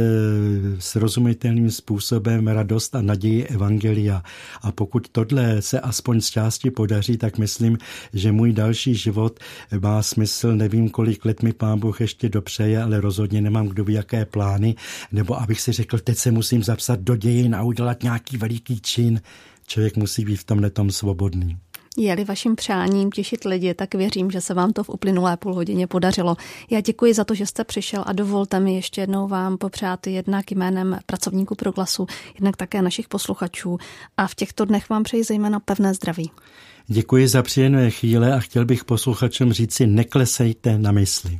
[0.79, 4.23] srozumitelným způsobem radost a naději Evangelia.
[4.63, 7.79] A pokud tohle se aspoň z části podaří, tak myslím,
[8.13, 9.41] že můj další život
[9.81, 13.95] má smysl, nevím, kolik let mi pán Bůh ještě dopřeje, ale rozhodně nemám kdo ví,
[13.95, 14.75] jaké plány,
[15.13, 19.21] nebo abych si řekl, teď se musím zapsat do dějin a udělat nějaký veliký čin.
[19.67, 21.59] Člověk musí být v tomhle tom svobodný.
[22.01, 25.87] Je-li vaším přáním těšit lidi, tak věřím, že se vám to v uplynulé půl hodině
[25.87, 26.37] podařilo.
[26.71, 30.51] Já děkuji za to, že jste přišel a dovolte mi ještě jednou vám popřát jednak
[30.51, 33.79] jménem pracovníků Proglasu, jednak také našich posluchačů
[34.17, 36.31] a v těchto dnech vám přeji zejména pevné zdraví.
[36.87, 41.39] Děkuji za příjemné chvíle a chtěl bych posluchačům říci, neklesejte na mysli.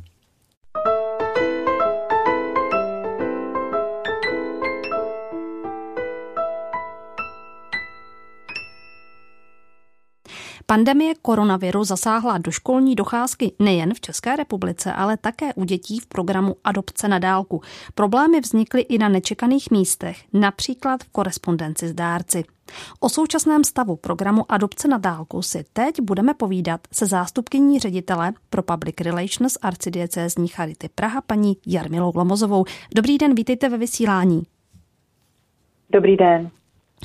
[10.71, 16.07] Pandemie koronaviru zasáhla do školní docházky nejen v České republice, ale také u dětí v
[16.07, 17.61] programu Adopce na dálku.
[17.95, 22.43] Problémy vznikly i na nečekaných místech, například v korespondenci s dárci.
[22.99, 28.63] O současném stavu programu Adopce na dálku si teď budeme povídat se zástupkyní ředitele pro
[28.63, 32.65] Public Relations arcidiecézní Charity Praha paní Jarmilou Lomozovou.
[32.95, 34.43] Dobrý den, vítejte ve vysílání.
[35.89, 36.51] Dobrý den.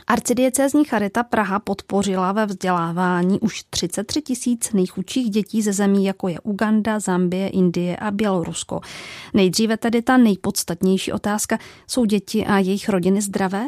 [0.07, 6.41] Arcidiecézní Charita Praha podpořila ve vzdělávání už 33 tisíc nejchudších dětí ze zemí, jako je
[6.41, 8.81] Uganda, Zambie, Indie a Bělorusko.
[9.35, 11.59] Nejdříve tedy ta nejpodstatnější otázka.
[11.87, 13.65] Jsou děti a jejich rodiny zdravé?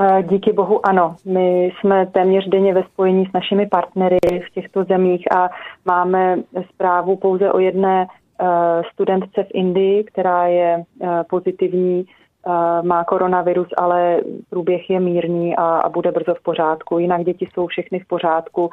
[0.00, 1.16] Eh, díky bohu ano.
[1.24, 5.50] My jsme téměř denně ve spojení s našimi partnery v těchto zemích a
[5.84, 6.36] máme
[6.74, 8.46] zprávu pouze o jedné eh,
[8.92, 12.04] studentce v Indii, která je eh, pozitivní
[12.82, 16.98] má koronavirus, ale průběh je mírný a, a bude brzo v pořádku.
[16.98, 18.70] Jinak děti jsou všechny v pořádku.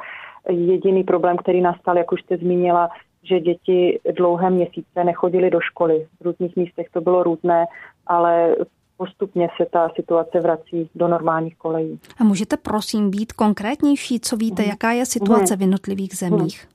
[0.49, 2.89] Jediný problém, který nastal, jak už jste zmínila,
[3.23, 6.07] že děti dlouhé měsíce nechodily do školy.
[6.21, 7.65] V různých místech to bylo různé,
[8.07, 8.55] ale
[8.97, 11.99] postupně se ta situace vrací do normálních kolejí.
[12.19, 14.69] A můžete prosím být konkrétnější, co víte, mhm.
[14.69, 16.67] jaká je situace v jednotlivých zemích?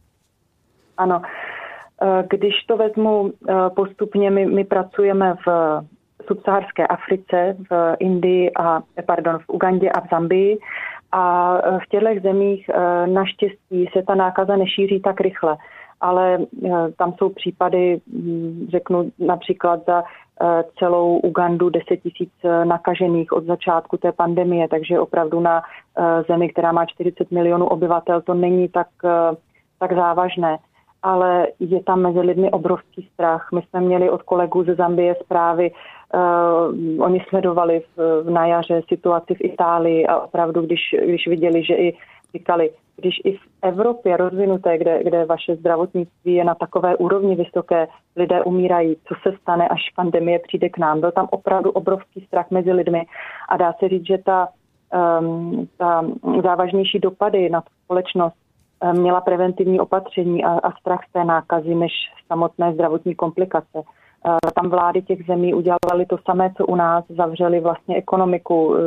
[0.96, 1.22] Ano.
[2.30, 3.32] Když to vezmu
[3.76, 5.48] postupně, my, my pracujeme v
[6.26, 10.58] subsaharské Africe, v Indii a, pardon, v Ugandě a v Zambii
[11.12, 12.70] a v těchto zemích
[13.06, 15.56] naštěstí se ta nákaza nešíří tak rychle
[16.00, 16.38] ale
[16.98, 20.02] tam jsou případy, hm, řeknu například za
[20.40, 26.22] Eh, celou Ugandu 10 tisíc eh, nakažených od začátku té pandemie, takže opravdu na eh,
[26.28, 28.86] zemi, která má 40 milionů obyvatel, to není tak,
[29.78, 30.58] tak závažné.
[31.02, 33.48] Ale je tam mezi lidmi obrovský strach.
[33.54, 35.70] My jsme měli od kolegů ze Zambie zprávy,
[36.14, 38.46] uh, oni sledovali v, v na
[38.88, 41.96] situaci v Itálii a opravdu, když, když viděli, že i
[42.34, 47.88] říkali, když i v Evropě rozvinuté, kde, kde vaše zdravotnictví je na takové úrovni vysoké,
[48.16, 51.00] lidé umírají, co se stane, až pandemie přijde k nám.
[51.00, 53.02] Byl tam opravdu obrovský strach mezi lidmi
[53.48, 54.48] a dá se říct, že ta,
[55.20, 56.04] um, ta
[56.42, 58.36] závažnější dopady na společnost
[58.82, 61.92] um, měla preventivní opatření a, a strach z té nákazy než
[62.26, 63.82] samotné zdravotní komplikace.
[64.26, 68.78] Uh, tam vlády těch zemí udělali to samé, co u nás, zavřeli vlastně ekonomiku, uh,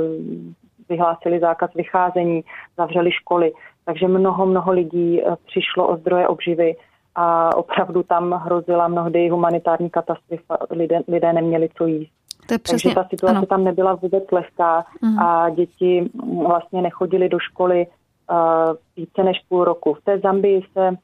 [0.90, 2.44] vyhlásili zákaz vycházení,
[2.78, 3.52] zavřeli školy.
[3.86, 6.76] Takže mnoho, mnoho lidí eh, přišlo o zdroje obživy
[7.16, 10.58] a opravdu tam hrozila mnohdy humanitární katastrofa.
[10.70, 12.12] Lidé, lidé neměli co jíst.
[12.48, 13.46] To je přesně, Takže ta situace ano.
[13.46, 15.24] tam nebyla vůbec lehká uh-huh.
[15.24, 16.10] a děti
[16.48, 18.38] vlastně nechodili do školy uh,
[18.96, 19.94] více než půl roku.
[19.94, 20.98] V té Zambii se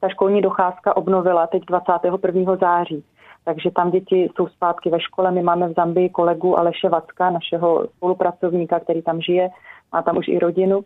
[0.00, 2.56] ta školní docházka obnovila teď 21.
[2.56, 3.04] září.
[3.44, 5.30] Takže tam děti jsou zpátky ve škole.
[5.30, 9.48] My máme v Zambii kolegu Aleše Vacka, našeho spolupracovníka, který tam žije,
[9.92, 10.80] má tam už i rodinu.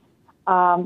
[0.46, 0.84] A uh,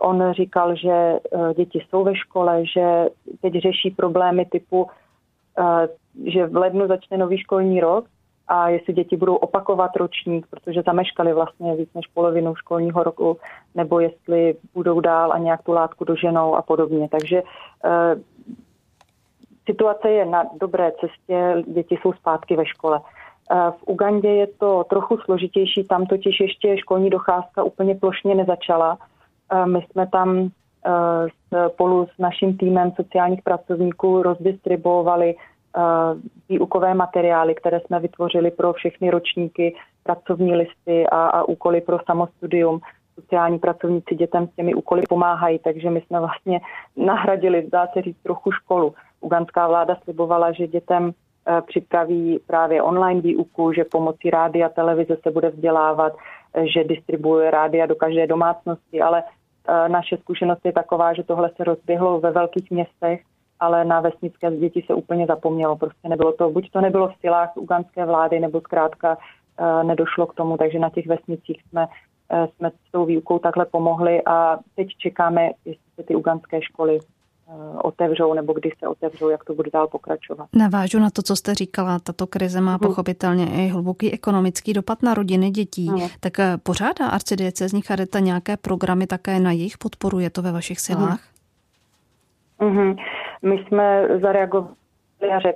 [0.00, 3.06] on říkal, že uh, děti jsou ve škole, že
[3.40, 5.86] teď řeší problémy typu, uh,
[6.26, 8.04] že v lednu začne nový školní rok
[8.48, 13.36] a jestli děti budou opakovat ročník, protože zameškali vlastně víc než polovinu školního roku,
[13.74, 17.08] nebo jestli budou dál a nějak tu látku doženou a podobně.
[17.08, 17.42] Takže
[19.66, 23.00] situace je na dobré cestě, děti jsou zpátky ve škole.
[23.50, 28.98] Eh, v Ugandě je to trochu složitější, tam totiž ještě školní docházka úplně plošně nezačala.
[29.52, 30.48] Eh, my jsme tam
[30.86, 35.34] eh, spolu s naším týmem sociálních pracovníků rozdistribuovali
[36.48, 42.80] výukové materiály, které jsme vytvořili pro všechny ročníky, pracovní listy a, a úkoly pro samostudium.
[43.14, 46.60] Sociální pracovníci dětem s těmi úkoly pomáhají, takže my jsme vlastně
[46.96, 53.20] nahradili, dá se říct, trochu školu ugandská vláda slibovala, že dětem eh, připraví právě online
[53.20, 56.12] výuku, že pomocí rádia a televize se bude vzdělávat,
[56.54, 61.50] eh, že distribuuje rádia do každé domácnosti, ale eh, naše zkušenost je taková, že tohle
[61.56, 63.22] se rozběhlo ve velkých městech,
[63.60, 65.76] ale na vesnické děti se úplně zapomnělo.
[65.76, 69.18] Prostě nebylo to, buď to nebylo v silách uganské vlády, nebo zkrátka
[69.82, 71.86] nedošlo k tomu, takže na těch vesnicích jsme,
[72.48, 76.98] jsme s tou výukou takhle pomohli a teď čekáme, jestli se ty uganské školy
[77.82, 80.48] otevřou nebo kdy se otevřou, jak to bude dál pokračovat.
[80.54, 81.98] Navážu na to, co jste říkala.
[81.98, 82.80] Tato krize má mhm.
[82.80, 85.88] pochopitelně i hluboký ekonomický dopad na rodiny dětí.
[85.88, 86.08] Hmm.
[86.20, 90.18] Tak eh, pořádá arcidiecezní charita nějaké programy také na jejich podporu?
[90.18, 91.20] Je to ve vašich silách?
[92.60, 92.96] Hmm.
[93.42, 94.76] My jsme zareagovali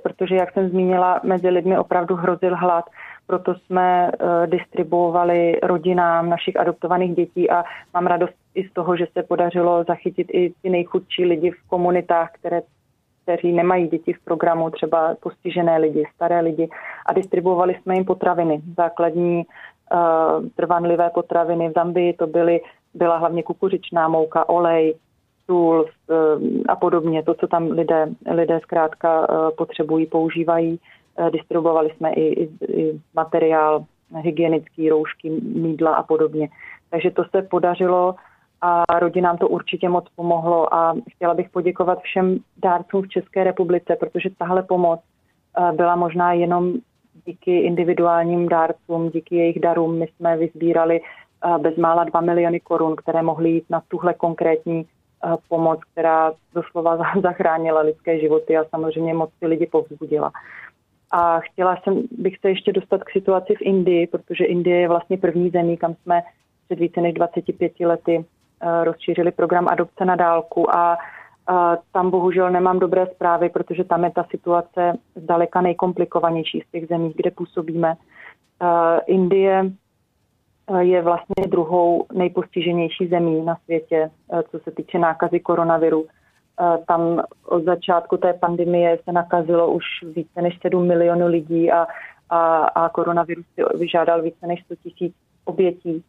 [0.03, 2.85] protože, jak jsem zmínila, mezi lidmi opravdu hrozil hlad
[3.27, 9.07] proto jsme uh, distribuovali rodinám našich adoptovaných dětí a mám radost i z toho, že
[9.13, 12.61] se podařilo zachytit i ty nejchudší lidi v komunitách, které
[13.23, 16.69] kteří nemají děti v programu, třeba postižené lidi, staré lidi
[17.05, 21.69] a distribuovali jsme jim potraviny, základní uh, trvanlivé potraviny.
[21.69, 22.61] V Zambii to byly,
[22.93, 24.95] byla hlavně kukuřičná mouka, olej,
[25.45, 26.17] sůl uh,
[26.67, 30.79] a podobně, to, co tam lidé, lidé zkrátka uh, potřebují, používají.
[31.17, 33.85] Eh, distribuovali jsme i, i, i materiál
[34.21, 36.49] hygienický, roušky, mídla a podobně.
[36.89, 38.15] Takže to se podařilo
[38.61, 43.95] a rodinám to určitě moc pomohlo a chtěla bych poděkovat všem dárcům v České republice,
[43.99, 46.73] protože tahle pomoc eh, byla možná jenom
[47.25, 49.99] díky individuálním dárcům, díky jejich darům.
[49.99, 54.85] My jsme vyzbírali eh, bezmála 2 miliony korun, které mohly jít na tuhle konkrétní
[55.49, 60.31] pomoc, která doslova zachránila lidské životy a samozřejmě moc ty lidi povzbudila.
[61.11, 65.17] A chtěla jsem, bych se ještě dostat k situaci v Indii, protože Indie je vlastně
[65.17, 66.21] první zemí, kam jsme
[66.65, 71.55] před více než 25 lety uh, rozšířili program adopce na dálku a uh,
[71.91, 77.13] tam bohužel nemám dobré zprávy, protože tam je ta situace zdaleka nejkomplikovanější z těch zemí,
[77.15, 77.93] kde působíme.
[78.61, 78.67] Uh,
[79.07, 79.71] Indie
[80.79, 84.11] je vlastně druhou nejpostiženější zemí na světě,
[84.51, 86.05] co se týče nákazy koronaviru.
[86.87, 89.83] Tam od začátku té pandemie se nakazilo už
[90.15, 91.87] více než 7 milionů lidí a,
[92.29, 96.03] a, a koronavirus si vyžádal více než 100 tisíc obětí.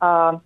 [0.00, 0.40] A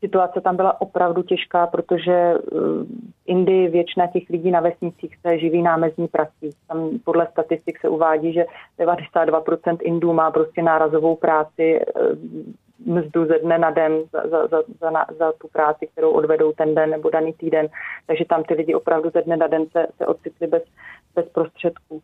[0.00, 2.86] situace tam byla opravdu těžká, protože v
[3.26, 6.50] Indii většina těch lidí na vesnicích se živí námezní prací.
[6.68, 8.44] Tam podle statistik se uvádí, že
[8.78, 11.80] 92% Indů má prostě nárazovou práci,
[12.86, 16.74] mzdu ze dne na den za, za, za, za, za tu práci, kterou odvedou ten
[16.74, 17.68] den nebo daný týden.
[18.06, 20.62] Takže tam ty lidi opravdu ze dne na den se, se ocitli bez,
[21.14, 22.02] bez prostředků.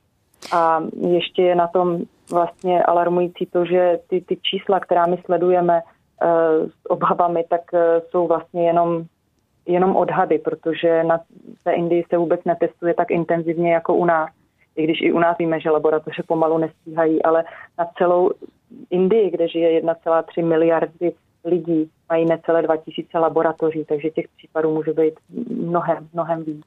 [0.53, 1.99] A ještě je na tom
[2.31, 7.81] vlastně alarmující to, že ty, ty čísla, která my sledujeme uh, s obavami, tak uh,
[8.11, 9.05] jsou vlastně jenom,
[9.67, 11.21] jenom odhady, protože na
[11.65, 14.31] té Indii se vůbec netestuje tak intenzivně jako u nás.
[14.79, 17.45] I když i u nás víme, že laboratoře pomalu nestíhají, ale
[17.79, 18.31] na celou
[18.91, 21.13] Indii, kde žije 1,3 miliardy
[21.45, 25.15] lidí, mají necelé 2000 laboratoří, takže těch případů může být
[25.51, 26.65] mnohem, mnohem víc.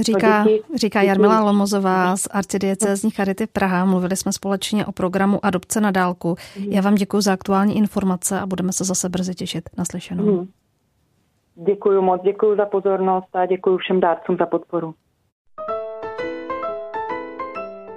[0.00, 3.84] Říká, děti, říká Jarmila Lomozová z arcidiecézní Charity Praha.
[3.84, 6.34] Mluvili jsme společně o programu Adopce na dálku.
[6.58, 6.72] Mhm.
[6.72, 9.70] Já vám děkuji za aktuální informace a budeme se zase brzy těšit.
[9.78, 10.24] Naslyšenou.
[10.24, 10.48] Hmm.
[11.54, 14.94] Děkuji moc, děkuji za pozornost a děkuji všem dárcům za podporu.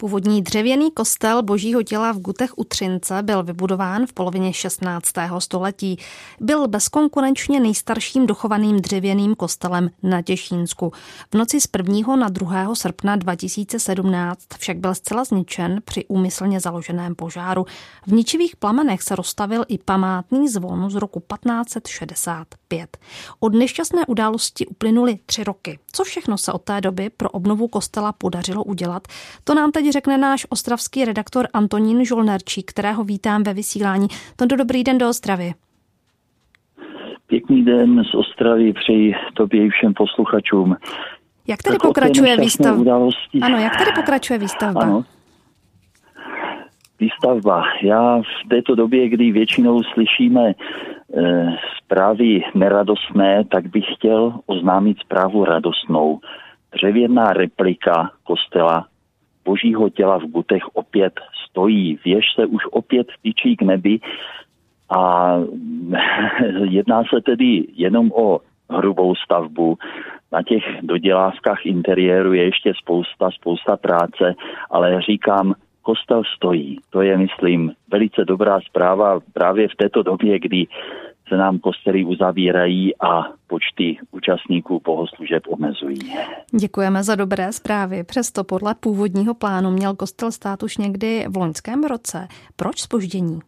[0.00, 5.06] Původní dřevěný kostel Božího těla v Gutech u Třince byl vybudován v polovině 16.
[5.38, 5.98] století.
[6.40, 10.92] Byl bezkonkurenčně nejstarším dochovaným dřevěným kostelem na Těšínsku.
[11.32, 12.16] V noci z 1.
[12.16, 12.74] na 2.
[12.74, 17.66] srpna 2017 však byl zcela zničen při úmyslně založeném požáru.
[18.06, 22.98] V ničivých plamenech se rozstavil i památný zvon z roku 1565.
[23.40, 25.78] Od nešťastné události uplynuly tři roky.
[25.92, 29.08] Co všechno se od té doby pro obnovu kostela podařilo udělat,
[29.44, 34.06] to nám teď řekne náš ostravský redaktor Antonín Žolnerčík, kterého vítám ve vysílání.
[34.36, 35.54] Tondo, dobrý den do Ostravy.
[37.26, 40.76] Pěkný den z Ostravy přeji tobě i všem posluchačům.
[41.48, 42.96] Jak tedy tak pokračuje výstavba?
[43.42, 44.80] Ano, jak tedy pokračuje výstavba?
[44.80, 45.04] Ano.
[47.00, 47.64] Výstavba.
[47.82, 50.54] Já v této době, kdy většinou slyšíme e,
[51.78, 56.20] zprávy neradostné, tak bych chtěl oznámit zprávu radostnou.
[56.74, 58.86] Dřevěná replika kostela
[59.44, 61.98] božího těla v Gutech opět stojí.
[62.04, 64.00] Věž se už opět tyčí k nebi
[64.96, 65.34] a
[66.64, 69.78] jedná se tedy jenom o hrubou stavbu.
[70.32, 74.34] Na těch dodělávkách interiéru je ještě spousta, spousta práce,
[74.70, 76.78] ale říkám, kostel stojí.
[76.90, 80.66] To je, myslím, velice dobrá zpráva právě v této době, kdy
[81.30, 85.98] se nám kostely uzavírají a počty účastníků bohoslužeb omezují.
[86.60, 88.04] Děkujeme za dobré zprávy.
[88.04, 92.28] Přesto podle původního plánu měl kostel stát už někdy v loňském roce.
[92.56, 93.40] Proč spoždění?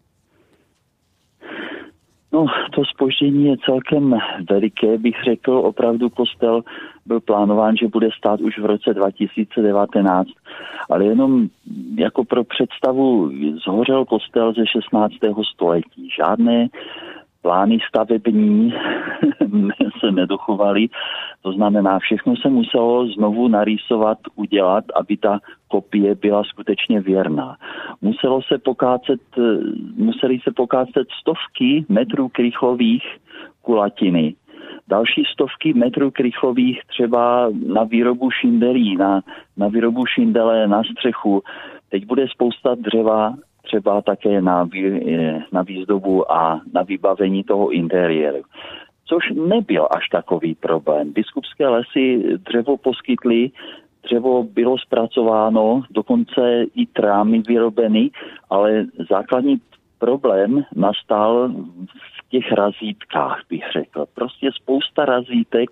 [2.32, 4.18] No, to spoždění je celkem
[4.50, 5.52] veliké, bych řekl.
[5.52, 6.62] Opravdu kostel
[7.06, 10.28] byl plánován, že bude stát už v roce 2019,
[10.90, 11.48] ale jenom
[11.96, 13.30] jako pro představu
[13.64, 15.14] zhořel kostel ze 16.
[15.54, 16.08] století.
[16.16, 16.68] Žádné
[17.42, 18.74] plány stavební
[20.00, 20.88] se nedochovaly.
[21.42, 25.38] To znamená, všechno se muselo znovu narýsovat, udělat, aby ta
[25.68, 27.56] kopie byla skutečně věrná.
[28.02, 29.20] Muselo se pokácet,
[29.96, 33.04] museli se pokácet stovky metrů krychlových
[33.62, 34.34] kulatiny.
[34.88, 39.20] Další stovky metrů krychlových třeba na výrobu šindelí, na,
[39.56, 41.42] na výrobu šindele na střechu.
[41.88, 44.68] Teď bude spousta dřeva třeba také na,
[45.52, 48.42] na výzdobu a na vybavení toho interiéru.
[49.04, 51.12] Což nebyl až takový problém.
[51.12, 53.50] Biskupské lesy dřevo poskytly,
[54.02, 58.10] dřevo bylo zpracováno, dokonce i trámy vyrobeny,
[58.50, 59.60] ale základní
[59.98, 61.48] problém nastal
[61.86, 64.06] v těch razítkách, bych řekl.
[64.14, 65.70] Prostě spousta razítek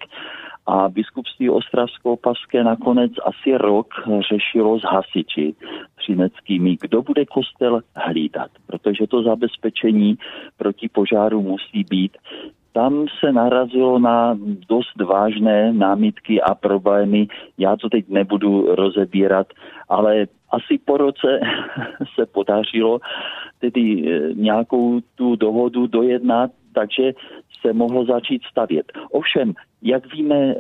[0.67, 3.87] a biskupství Ostravsko-Paské nakonec asi rok
[4.33, 5.55] řešilo s hasiči
[5.97, 10.19] třineckými, kdo bude kostel hlídat, protože to zabezpečení
[10.57, 12.17] proti požáru musí být.
[12.73, 14.39] Tam se narazilo na
[14.69, 17.27] dost vážné námitky a problémy.
[17.59, 19.47] Já to teď nebudu rozebírat,
[19.89, 21.41] ale asi po roce
[22.15, 23.01] se podařilo
[23.61, 27.13] tedy eh, nějakou tu dohodu dojednat, takže
[27.61, 28.93] se mohlo začít stavět.
[29.11, 30.55] Ovšem, jak víme,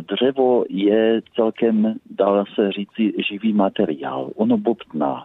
[0.00, 4.30] dřevo je celkem, dá se říci, živý materiál.
[4.36, 5.24] Ono bobtná,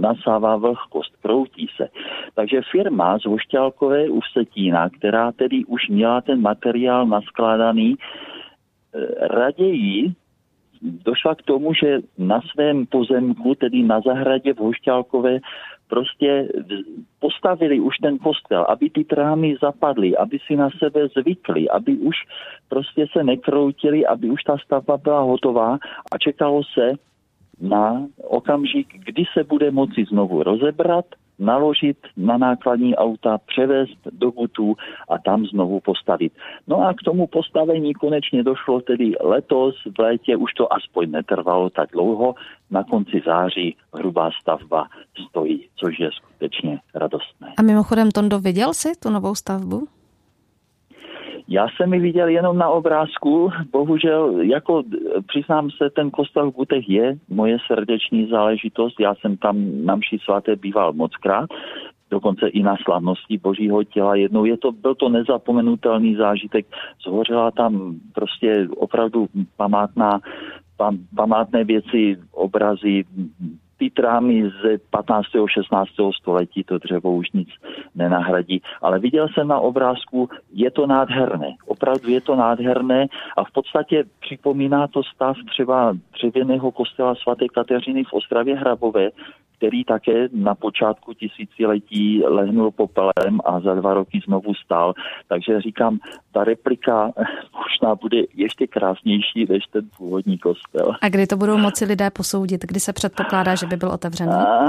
[0.00, 1.88] nasává vlhkost, kroutí se.
[2.34, 10.12] Takže firma z Vošťálkové u Setína, která tedy už měla ten materiál naskládaný, eh, raději
[10.82, 15.38] došla k tomu, že na svém pozemku, tedy na zahradě v Hošťálkové,
[15.88, 16.48] prostě
[17.20, 22.16] postavili už ten kostel, aby ty trámy zapadly, aby si na sebe zvykli, aby už
[22.68, 25.78] prostě se nekroutili, aby už ta stavba byla hotová
[26.12, 26.92] a čekalo se
[27.60, 31.04] na okamžik, kdy se bude moci znovu rozebrat,
[31.38, 34.74] naložit na nákladní auta, převést do butů
[35.08, 36.32] a tam znovu postavit.
[36.66, 41.70] No a k tomu postavení konečně došlo tedy letos, v létě už to aspoň netrvalo
[41.70, 42.34] tak dlouho,
[42.70, 44.88] na konci září hrubá stavba
[45.28, 47.52] stojí, což je skutečně radostné.
[47.58, 49.88] A mimochodem, Tondo, viděl jsi tu novou stavbu?
[51.48, 54.82] Já jsem ji viděl jenom na obrázku, bohužel, jako
[55.26, 60.18] přiznám se, ten kostel v Butech je moje srdeční záležitost, já jsem tam na mši
[60.24, 61.50] svaté býval mockrát,
[62.10, 64.44] dokonce i na slavnosti božího těla jednou.
[64.44, 66.66] Je to, byl to nezapomenutelný zážitek,
[67.04, 69.26] zhořela tam prostě opravdu
[69.56, 70.20] památná,
[70.76, 73.04] pam, památné věci, obrazy,
[73.90, 75.26] trámy z 15.
[75.46, 75.90] 16.
[76.20, 77.48] století to dřevo už nic
[77.94, 78.62] nenahradí.
[78.82, 81.54] Ale viděl jsem na obrázku, je to nádherné.
[81.66, 83.06] Opravdu je to nádherné
[83.36, 89.10] a v podstatě připomíná to stav třeba dřevěného kostela svaté Kateřiny v Ostravě Hrabové,
[89.62, 94.94] který také na počátku tisíciletí lehnul popelem a za dva roky znovu stál.
[95.28, 95.98] Takže říkám,
[96.32, 97.12] ta replika
[97.58, 100.92] možná bude ještě krásnější než ten původní kostel.
[101.02, 102.64] A kdy to budou moci lidé posoudit?
[102.64, 104.32] Kdy se předpokládá, že by byl otevřený?
[104.32, 104.68] A,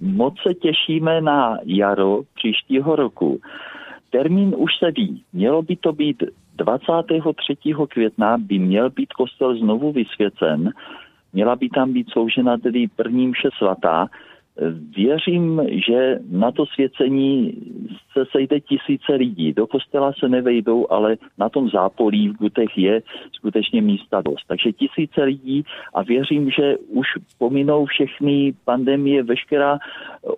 [0.00, 3.40] moc se těšíme na jaro příštího roku.
[4.10, 5.22] Termín už se ví.
[5.32, 6.22] Mělo by to být
[6.54, 7.54] 23.
[7.88, 10.72] května by měl být kostel znovu vysvěcen
[11.36, 14.08] Měla by tam být soužena tedy prvním vše svatá.
[14.96, 17.52] Věřím, že na to svěcení
[18.12, 19.52] se sejde tisíce lidí.
[19.52, 24.44] Do kostela se nevejdou, ale na tom zápolí v Gutech je skutečně místa dost.
[24.48, 25.64] Takže tisíce lidí
[25.94, 27.06] a věřím, že už
[27.38, 29.78] pominou všechny pandemie, veškerá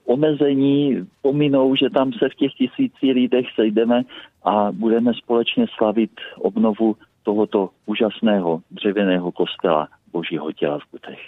[0.04, 4.02] omezení, pominou, že tam se v těch tisíci lidech sejdeme
[4.44, 11.18] a budeme společně slavit obnovu tohoto úžasného dřevěného kostela božího těla v Kutech.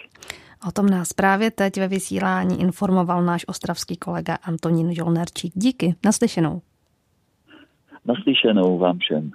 [0.69, 5.53] O tom nás právě teď ve vysílání informoval náš ostravský kolega Antonín Žolnerčík.
[5.57, 6.63] Díky, naslyšenou.
[8.05, 9.33] Naslyšenou vám všem.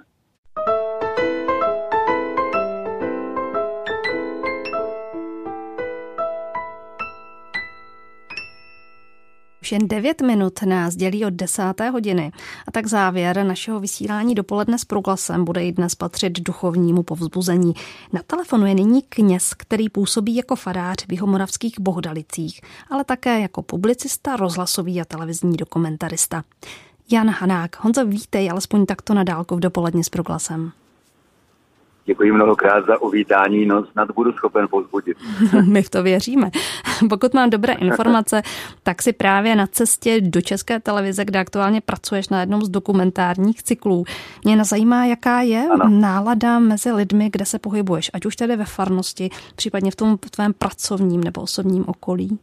[9.66, 11.62] Už jen 9 minut nás dělí od 10.
[11.92, 12.32] hodiny
[12.68, 17.74] a tak závěr našeho vysílání dopoledne s proglasem bude i dnes patřit duchovnímu povzbuzení.
[18.12, 22.60] Na telefonu je nyní kněz, který působí jako farář v jihomoravských bohdalicích,
[22.90, 26.44] ale také jako publicista, rozhlasový a televizní dokumentarista.
[27.10, 30.72] Jan Hanák, Honzo, vítej alespoň takto na dálku v dopoledně s proglasem.
[32.06, 35.16] Děkuji mnohokrát za uvítání, no snad budu schopen pozbudit.
[35.68, 36.50] My v to věříme.
[37.08, 38.42] Pokud mám dobré informace,
[38.82, 43.62] tak si právě na cestě do České televize, kde aktuálně pracuješ na jednom z dokumentárních
[43.62, 44.04] cyklů.
[44.44, 45.88] Mě zajímá, jaká je ano.
[45.88, 50.52] nálada mezi lidmi, kde se pohybuješ, ať už tedy ve farnosti, případně v tom tvém
[50.52, 52.38] pracovním nebo osobním okolí.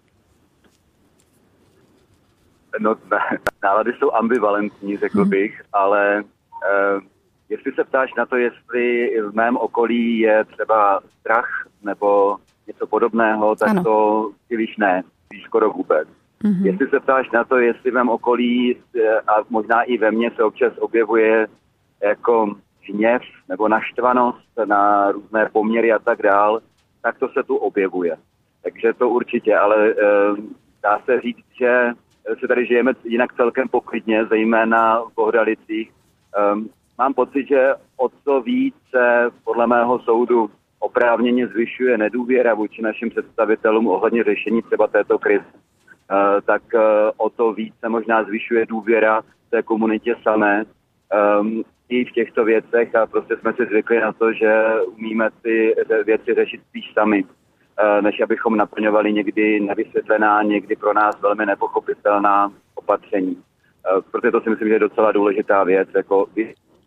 [2.80, 2.96] No,
[3.64, 5.30] nálady jsou ambivalentní, řekl hmm.
[5.30, 7.13] bych, ale eh,
[7.54, 12.38] Jestli se ptáš na to, jestli v mém okolí je třeba strach nebo
[12.68, 13.84] něco podobného, tak ano.
[13.84, 15.04] to když ne,
[15.46, 16.08] skoro vůbec.
[16.44, 16.66] Mm-hmm.
[16.66, 20.32] Jestli se ptáš na to, jestli v mém okolí eh, a možná i ve mně
[20.36, 21.48] se občas objevuje
[22.04, 22.56] jako
[22.90, 26.60] hněv nebo naštvanost na různé poměry a tak dál,
[27.02, 28.18] tak to se tu objevuje.
[28.64, 29.96] Takže to určitě, ale e,
[30.84, 31.92] dá se říct, že
[32.40, 35.92] se tady žijeme jinak celkem poklidně, zejména v Bohdalicích.
[35.92, 43.10] E, mám pocit, že o co více podle mého soudu oprávněně zvyšuje nedůvěra vůči našim
[43.10, 46.80] představitelům ohledně řešení třeba této krize, eh, tak eh,
[47.18, 53.08] o to více možná zvyšuje důvěra té komunitě samé um, i v těchto věcech a
[53.08, 54.66] prostě jsme si zvykli na to, že
[54.98, 55.76] umíme ty
[56.06, 62.52] věci řešit spíš sami, uh, než abychom naplňovali někdy nevysvětlená, někdy pro nás velmi nepochopitelná
[62.76, 63.38] opatření.
[64.12, 66.26] Protože to si myslím, že je docela důležitá věc, jako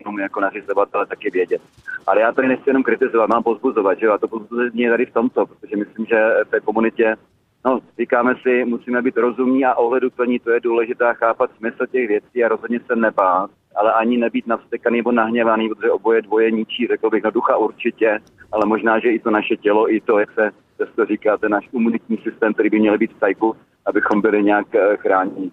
[0.07, 1.63] tomu jako nařizovatele taky vědět.
[2.07, 5.07] Ale já tady nechci jenom kritizovat, mám pozbuzovat, že jo, a to pozbuzení je tady
[5.07, 6.19] v tomto, protože myslím, že
[6.51, 7.17] té komunitě,
[7.65, 12.45] no, říkáme si, musíme být rozumní a ohleduplní, to je důležité chápat smysl těch věcí
[12.45, 17.11] a rozhodně se nebát, ale ani nebýt navstekaný nebo nahněvaný, protože oboje dvoje ničí, řekl
[17.11, 18.19] bych, no ducha určitě,
[18.53, 20.51] ale možná, že i to naše tělo, i to, jak se
[20.97, 24.75] to říká, ten náš imunitní systém, který by měl být v tajku, abychom byli nějak
[24.75, 25.51] eh, chráněni.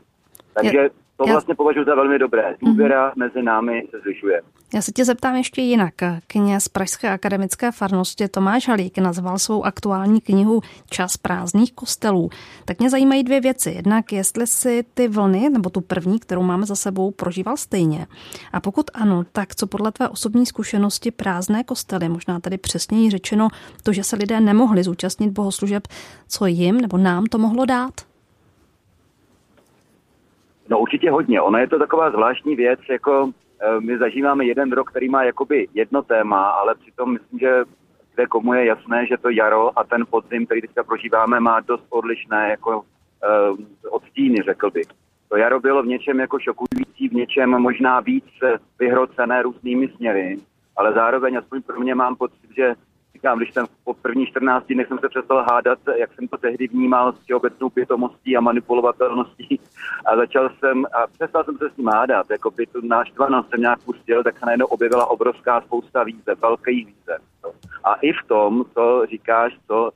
[0.54, 1.34] Takže to Já...
[1.34, 2.55] vlastně považuji za velmi dobré.
[2.61, 3.14] Důvěra mm-hmm.
[3.18, 4.41] mezi námi se zvyšuje.
[4.74, 5.93] Já se tě zeptám ještě jinak.
[6.28, 12.30] Kněz Pražské akademické farnosti Tomáš Halík nazval svou aktuální knihu Čas prázdných kostelů.
[12.66, 13.70] Tak mě zajímají dvě věci.
[13.70, 18.07] Jednak, jestli si ty vlny, nebo tu první, kterou máme za sebou, prožíval stejně.
[18.53, 23.47] A pokud ano, tak co podle tvé osobní zkušenosti prázdné kostely, možná tady přesněji řečeno
[23.84, 25.88] to, že se lidé nemohli zúčastnit bohoslužeb,
[26.28, 28.12] co jim nebo nám to mohlo dát?
[30.70, 31.41] No určitě hodně.
[31.41, 33.30] Ono je to taková zvláštní věc, jako
[33.61, 37.64] e, my zažíváme jeden rok, který má jakoby jedno téma, ale přitom myslím, že
[38.16, 41.86] kde komu je jasné, že to jaro a ten podzim, který teďka prožíváme, má dost
[41.89, 43.57] odlišné jako uh,
[43.89, 44.86] odstíny, řekl bych.
[45.30, 48.26] To jaro bylo v něčem jako šokující, v něčem možná víc
[48.80, 50.38] vyhrocené různými směry,
[50.78, 52.76] ale zároveň aspoň pro mě mám pocit, že
[53.24, 56.68] říkám, když jsem po první 14 dnech jsem se přestal hádat, jak jsem to tehdy
[56.68, 59.60] vnímal s obecnou pětomostí a manipulovatelností
[60.06, 63.62] a začal jsem, a přestal jsem se s ním hádat, jako by tu náštvanost jsem
[63.62, 67.22] nějak pustil, tak se najednou objevila obrovská spousta výzev, velkých výzev.
[67.84, 69.92] A i v tom, co říkáš, co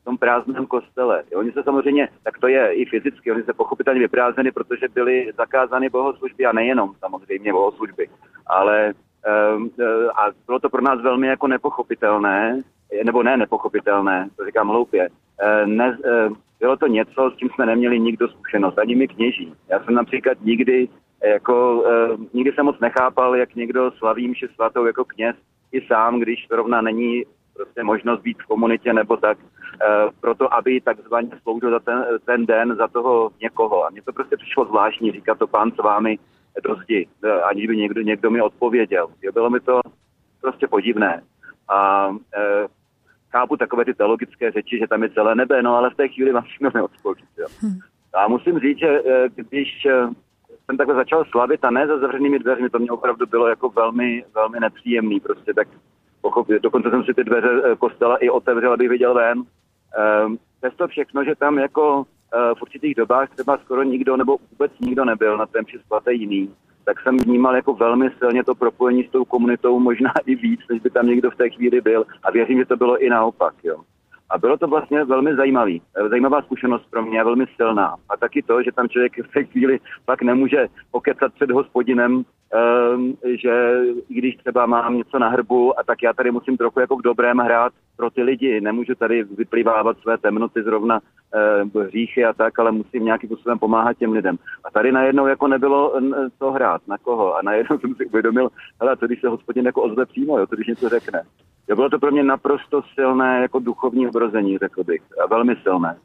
[0.00, 1.22] v tom prázdném kostele.
[1.32, 5.32] Jo, oni se samozřejmě, tak to je i fyzicky, oni se pochopitelně vyprázdnili, protože byly
[5.36, 8.08] zakázány bohoslužby a nejenom samozřejmě bohoslužby,
[8.46, 8.94] ale
[10.16, 12.60] a bylo to pro nás velmi jako nepochopitelné,
[13.04, 15.08] nebo ne nepochopitelné, to říkám hloupě.
[15.40, 16.28] Eh, ne, eh,
[16.60, 19.54] bylo to něco, s čím jsme neměli nikdo zkušenost, ani my kněží.
[19.68, 20.88] Já jsem například nikdy,
[21.24, 21.84] jako,
[22.32, 25.36] nikdy jsem moc nechápal, jak někdo slaví mši svatou jako kněz
[25.72, 29.38] i sám, když zrovna není prostě možnost být v komunitě nebo tak,
[30.20, 33.86] proto aby takzvaně sloužil za ten, ten den za toho někoho.
[33.86, 36.18] A mně to prostě přišlo zvláštní, říkat to pán s vámi,
[36.64, 39.08] do zdi, e, aniž by někdo, někdo mi odpověděl.
[39.22, 39.80] Jo, bylo mi to
[40.40, 41.22] prostě podivné.
[41.68, 42.66] A e,
[43.30, 46.32] chápu takové ty teologické řeči, že tam je celé nebe, no ale v té chvíli
[46.32, 47.22] vám všechno neodpoví.
[47.38, 47.46] Jo.
[47.62, 47.78] Hm.
[48.14, 50.08] A musím říct, že e, když e,
[50.64, 54.24] jsem takhle začal slavit a ne za zavřenými dveřmi, to mě opravdu bylo jako velmi,
[54.34, 55.20] velmi nepříjemný.
[55.20, 55.68] Prostě tak
[56.20, 56.62] pochopit.
[56.62, 57.48] Dokonce jsem si ty dveře
[57.78, 59.42] kostela i otevřel, abych viděl ven.
[59.98, 62.04] Ehm, přesto všechno, že tam jako
[62.58, 66.54] v určitých dobách třeba skoro nikdo nebo vůbec nikdo nebyl na té svaté jiný,
[66.84, 70.80] tak jsem vnímal jako velmi silně to propojení s tou komunitou, možná i víc, než
[70.80, 72.06] by tam někdo v té chvíli byl.
[72.22, 73.54] A věřím, že to bylo i naopak.
[73.64, 73.82] Jo.
[74.30, 77.94] A bylo to vlastně velmi zajímavý, eh, zajímavá zkušenost pro mě, velmi silná.
[78.08, 83.16] A taky to, že tam člověk v té chvíli pak nemůže pokecat před hospodinem, um,
[83.24, 86.96] že i když třeba mám něco na hrbu, a tak já tady musím trochu jako
[86.96, 88.60] v dobrém hrát pro ty lidi.
[88.60, 91.00] Nemůžu tady vyplývávat své temnoty zrovna
[91.74, 94.36] uh, hříchy a tak, ale musím nějakým způsobem pomáhat těm lidem.
[94.64, 96.00] A tady najednou jako nebylo
[96.38, 97.36] co hrát, na koho.
[97.36, 98.48] A najednou jsem si uvědomil,
[98.80, 101.22] hele, to když se hospodin jako ozve přímo, jo, to když něco řekne.
[101.74, 105.02] Bylo to pro mě naprosto silné jako duchovní obrození, řekl bych.
[105.24, 105.96] A velmi silné.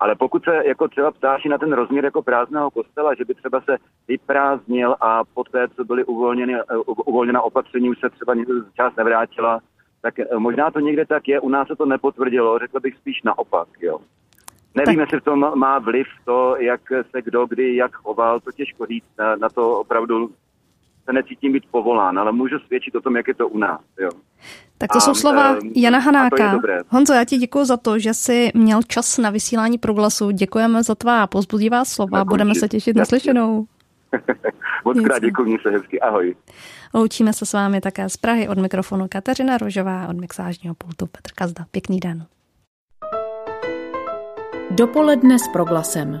[0.00, 3.60] Ale pokud se jako třeba ptáš na ten rozměr jako prázdného kostela, že by třeba
[3.60, 3.76] se
[4.08, 6.54] vyprázdnil a poté, co byly uvolněny,
[6.86, 8.34] uvolněna opatření, už se třeba
[8.76, 9.60] část nevrátila,
[10.02, 13.22] tak eh, možná to někde tak je, u nás se to nepotvrdilo, řekl bych spíš
[13.22, 13.98] naopak, jo.
[14.74, 18.86] Nevím, jestli v tom má vliv to, jak se kdo kdy jak choval, to těžko
[18.86, 20.30] říct, na, na to opravdu
[21.08, 23.80] se necítím být povolán, ale můžu svědčit o tom, jak je to u nás.
[24.00, 24.10] Jo.
[24.78, 26.60] Tak to a, jsou slova um, Jana Hanáka.
[26.88, 30.30] Honzo, já ti děkuji za to, že jsi měl čas na vysílání proglasu.
[30.30, 32.24] Děkujeme za tvá pozbudivá slova.
[32.24, 33.66] Budeme se těšit na slyšenou.
[34.84, 36.00] Moc krát děkuji, se hezky.
[36.00, 36.36] Ahoj.
[36.94, 41.30] Loučíme se s vámi také z Prahy od mikrofonu Kateřina Rožová, od mixážního pultu Petr
[41.34, 41.64] Kazda.
[41.70, 42.26] Pěkný den.
[44.70, 46.20] Dopoledne s proglasem.